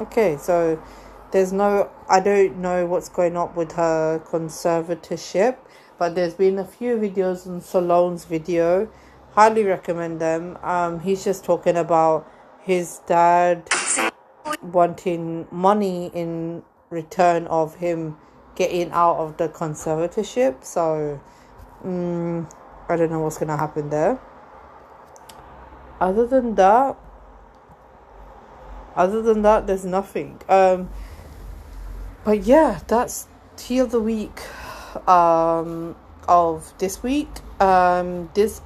Okay, 0.01 0.37
so 0.39 0.83
there's 1.31 1.53
no, 1.53 1.89
I 2.09 2.19
don't 2.19 2.57
know 2.57 2.85
what's 2.87 3.09
going 3.09 3.37
on 3.37 3.55
with 3.55 3.71
her 3.73 4.21
conservatorship 4.27 5.59
but 6.01 6.15
there's 6.15 6.33
been 6.33 6.59
a 6.59 6.65
few 6.65 6.97
videos 6.97 7.47
on 7.47 7.61
Solone's 7.61 8.25
video. 8.25 8.89
Highly 9.33 9.65
recommend 9.65 10.19
them. 10.19 10.57
Um, 10.63 11.01
he's 11.01 11.23
just 11.23 11.45
talking 11.45 11.77
about 11.77 12.27
his 12.63 13.03
dad 13.07 13.69
wanting 14.63 15.47
money 15.51 16.11
in 16.15 16.63
return 16.91 17.47
of 17.47 17.77
him 17.77 18.17
getting 18.55 18.91
out 18.91 19.17
of 19.17 19.37
the 19.37 19.49
conservatorship. 19.49 20.65
So, 20.65 21.21
um, 21.85 22.49
I 22.89 22.97
don't 22.97 23.11
know 23.11 23.21
what's 23.21 23.39
gonna 23.39 23.57
happen 23.57 23.91
there. 23.91 24.19
Other 26.01 26.27
than 26.27 26.55
that, 26.57 26.97
other 28.97 29.23
than 29.23 29.43
that, 29.43 29.67
there's 29.67 29.85
nothing. 29.85 30.41
Um, 30.49 30.91
but 32.25 32.43
yeah, 32.43 32.81
that's 32.87 33.29
tea 33.57 33.79
of 33.79 33.91
the 33.91 34.01
week 34.01 34.41
um, 35.09 35.97
of 36.29 36.73
this 36.79 37.03
week. 37.03 37.29
Um, 37.61 38.31
this 38.35 38.61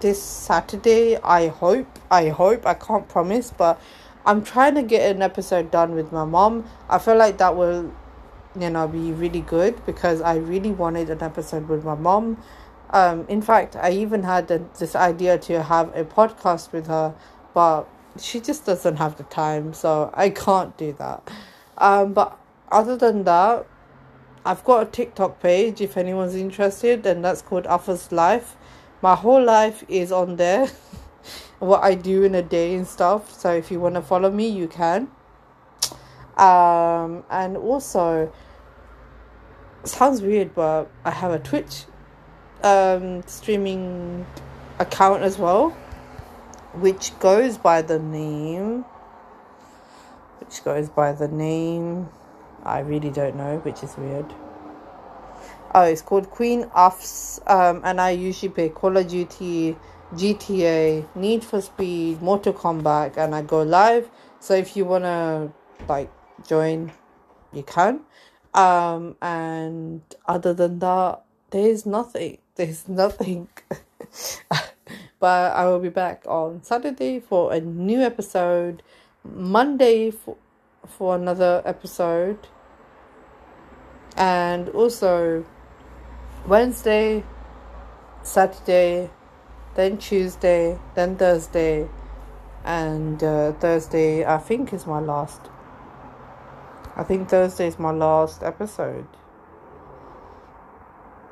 this 0.00 0.22
Saturday, 0.22 1.16
I 1.16 1.48
hope. 1.48 1.88
I 2.10 2.28
hope. 2.28 2.66
I 2.66 2.74
can't 2.74 3.08
promise, 3.08 3.50
but 3.50 3.80
I'm 4.26 4.42
trying 4.42 4.74
to 4.74 4.82
get 4.82 5.14
an 5.14 5.22
episode 5.22 5.70
done 5.70 5.94
with 5.94 6.10
my 6.10 6.24
mom. 6.24 6.68
I 6.90 6.98
feel 6.98 7.16
like 7.16 7.38
that 7.38 7.56
will, 7.56 7.94
you 8.58 8.70
know, 8.70 8.88
be 8.88 9.12
really 9.12 9.40
good 9.40 9.86
because 9.86 10.20
I 10.20 10.34
really 10.36 10.72
wanted 10.72 11.10
an 11.10 11.22
episode 11.22 11.68
with 11.68 11.84
my 11.84 11.94
mom. 11.94 12.42
Um, 12.90 13.24
in 13.28 13.40
fact, 13.40 13.76
I 13.76 13.92
even 13.92 14.24
had 14.24 14.50
a, 14.50 14.58
this 14.78 14.96
idea 14.96 15.38
to 15.38 15.62
have 15.62 15.94
a 15.96 16.04
podcast 16.04 16.72
with 16.72 16.88
her, 16.88 17.14
but 17.54 17.88
she 18.20 18.40
just 18.40 18.66
doesn't 18.66 18.96
have 18.96 19.16
the 19.16 19.24
time, 19.24 19.72
so 19.72 20.10
I 20.14 20.30
can't 20.30 20.76
do 20.76 20.92
that. 20.98 21.30
Um, 21.78 22.12
but 22.12 22.36
other 22.70 22.96
than 22.96 23.24
that, 23.24 23.66
I've 24.44 24.64
got 24.64 24.86
a 24.86 24.90
TikTok 24.90 25.40
page 25.40 25.80
if 25.80 25.96
anyone's 25.96 26.34
interested, 26.34 27.06
and 27.06 27.24
that's 27.24 27.42
called 27.42 27.66
Alpha's 27.66 28.10
Life. 28.10 28.56
My 29.02 29.14
whole 29.14 29.42
life 29.44 29.84
is 29.88 30.10
on 30.10 30.36
there, 30.36 30.68
what 31.58 31.82
I 31.82 31.94
do 31.94 32.22
in 32.24 32.34
a 32.34 32.42
day 32.42 32.74
and 32.74 32.86
stuff. 32.86 33.32
So 33.32 33.52
if 33.52 33.70
you 33.70 33.80
want 33.80 33.94
to 33.94 34.02
follow 34.02 34.30
me, 34.30 34.48
you 34.48 34.68
can. 34.68 35.08
Um, 36.36 37.24
and 37.30 37.56
also, 37.56 38.32
sounds 39.84 40.20
weird, 40.20 40.54
but 40.54 40.90
I 41.04 41.10
have 41.10 41.32
a 41.32 41.38
Twitch 41.38 41.84
um, 42.62 43.22
streaming 43.26 44.26
account 44.78 45.22
as 45.22 45.38
well, 45.38 45.70
which 46.74 47.18
goes 47.20 47.56
by 47.56 47.82
the 47.82 47.98
name. 47.98 48.84
Which 50.40 50.62
goes 50.62 50.90
by 50.90 51.12
the 51.12 51.28
name. 51.28 52.08
I 52.64 52.80
really 52.80 53.10
don't 53.10 53.36
know, 53.36 53.58
which 53.58 53.82
is 53.82 53.96
weird. 53.96 54.26
Oh, 55.74 55.82
it's 55.82 56.02
called 56.02 56.30
Queen 56.30 56.64
Offs, 56.74 57.40
um, 57.46 57.80
and 57.84 58.00
I 58.00 58.10
usually 58.10 58.48
play 58.50 58.68
Call 58.68 58.96
of 58.96 59.08
Duty, 59.08 59.76
GTA, 60.14 61.06
Need 61.14 61.44
for 61.44 61.60
Speed, 61.60 62.22
Mortal 62.22 62.52
Kombat, 62.52 63.16
and 63.16 63.34
I 63.34 63.42
go 63.42 63.62
live. 63.62 64.08
So 64.40 64.54
if 64.54 64.76
you 64.76 64.84
wanna 64.84 65.52
like 65.88 66.10
join, 66.46 66.92
you 67.52 67.62
can. 67.62 68.00
Um, 68.54 69.16
and 69.20 70.02
other 70.26 70.54
than 70.54 70.78
that, 70.78 71.22
there's 71.50 71.86
nothing. 71.86 72.38
There's 72.56 72.88
nothing. 72.88 73.48
but 75.20 75.52
I 75.52 75.66
will 75.66 75.78
be 75.78 75.90
back 75.90 76.24
on 76.26 76.62
Saturday 76.62 77.20
for 77.20 77.52
a 77.52 77.60
new 77.60 78.00
episode. 78.00 78.82
Monday 79.22 80.10
for 80.10 80.38
for 80.86 81.14
another 81.14 81.62
episode. 81.66 82.48
And 84.16 84.70
also 84.70 85.44
Wednesday, 86.46 87.24
Saturday, 88.22 89.10
then 89.76 89.98
Tuesday, 89.98 90.78
then 90.94 91.16
Thursday, 91.16 91.88
and 92.64 93.22
uh, 93.22 93.52
Thursday 93.52 94.24
I 94.24 94.38
think 94.38 94.72
is 94.72 94.86
my 94.86 94.98
last. 94.98 95.40
I 96.96 97.04
think 97.04 97.28
Thursday 97.28 97.68
is 97.68 97.78
my 97.78 97.92
last 97.92 98.42
episode. 98.42 99.06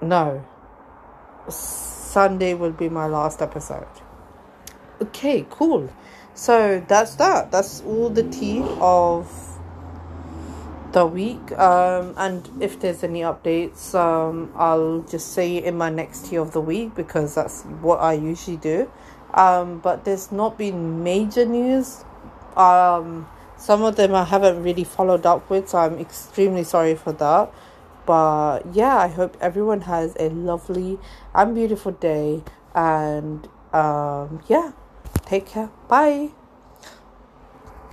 No. 0.01 0.45
Sunday 1.49 2.55
will 2.55 2.73
be 2.73 2.89
my 2.89 3.07
last 3.07 3.41
episode. 3.41 3.87
Okay, 5.01 5.47
cool. 5.51 5.91
So 6.35 6.85
that's 6.87 7.15
that. 7.17 7.51
That's 7.51 7.81
all 7.83 8.11
the 8.11 8.25
tea 8.25 8.63
of 8.81 9.54
the 10.95 11.05
week. 11.05 11.53
Um, 11.59 12.15
and 12.17 12.49
if 12.61 12.81
there's 12.81 13.05
any 13.05 13.21
updates, 13.21 13.95
um, 13.95 14.51
I'll 14.57 15.01
just 15.03 15.33
say 15.33 15.59
in 15.63 15.77
my 15.77 15.91
next 15.91 16.27
tea 16.27 16.37
of 16.37 16.53
the 16.53 16.61
week 16.61 16.95
because 16.95 17.35
that's 17.35 17.63
what 17.83 18.01
I 18.01 18.15
usually 18.15 18.57
do. 18.57 18.91
Um, 19.35 19.81
but 19.81 20.05
there's 20.05 20.31
not 20.33 20.57
been 20.57 21.03
major 21.03 21.45
news. 21.45 22.05
Um, 22.57 23.29
some 23.57 23.83
of 23.83 23.97
them 23.97 24.15
I 24.15 24.25
haven't 24.25 24.63
really 24.63 24.85
followed 24.85 25.27
up 25.27 25.51
with, 25.51 25.69
so 25.69 25.79
I'm 25.79 25.99
extremely 25.99 26.65
sorry 26.65 26.95
for 26.95 27.13
that. 27.13 27.53
But 28.07 28.61
yeah, 28.73 28.97
I 28.97 29.09
hope 29.09 29.37
everyone 29.41 29.83
has 29.83 30.15
a 30.21 30.29
lovely 30.29 30.99
and 31.35 31.55
beautiful 31.55 31.93
day. 31.93 32.45
And 32.75 33.49
um, 33.73 34.43
yeah, 34.47 34.73
take 35.27 35.47
care. 35.47 35.71
Bye. 35.89 36.44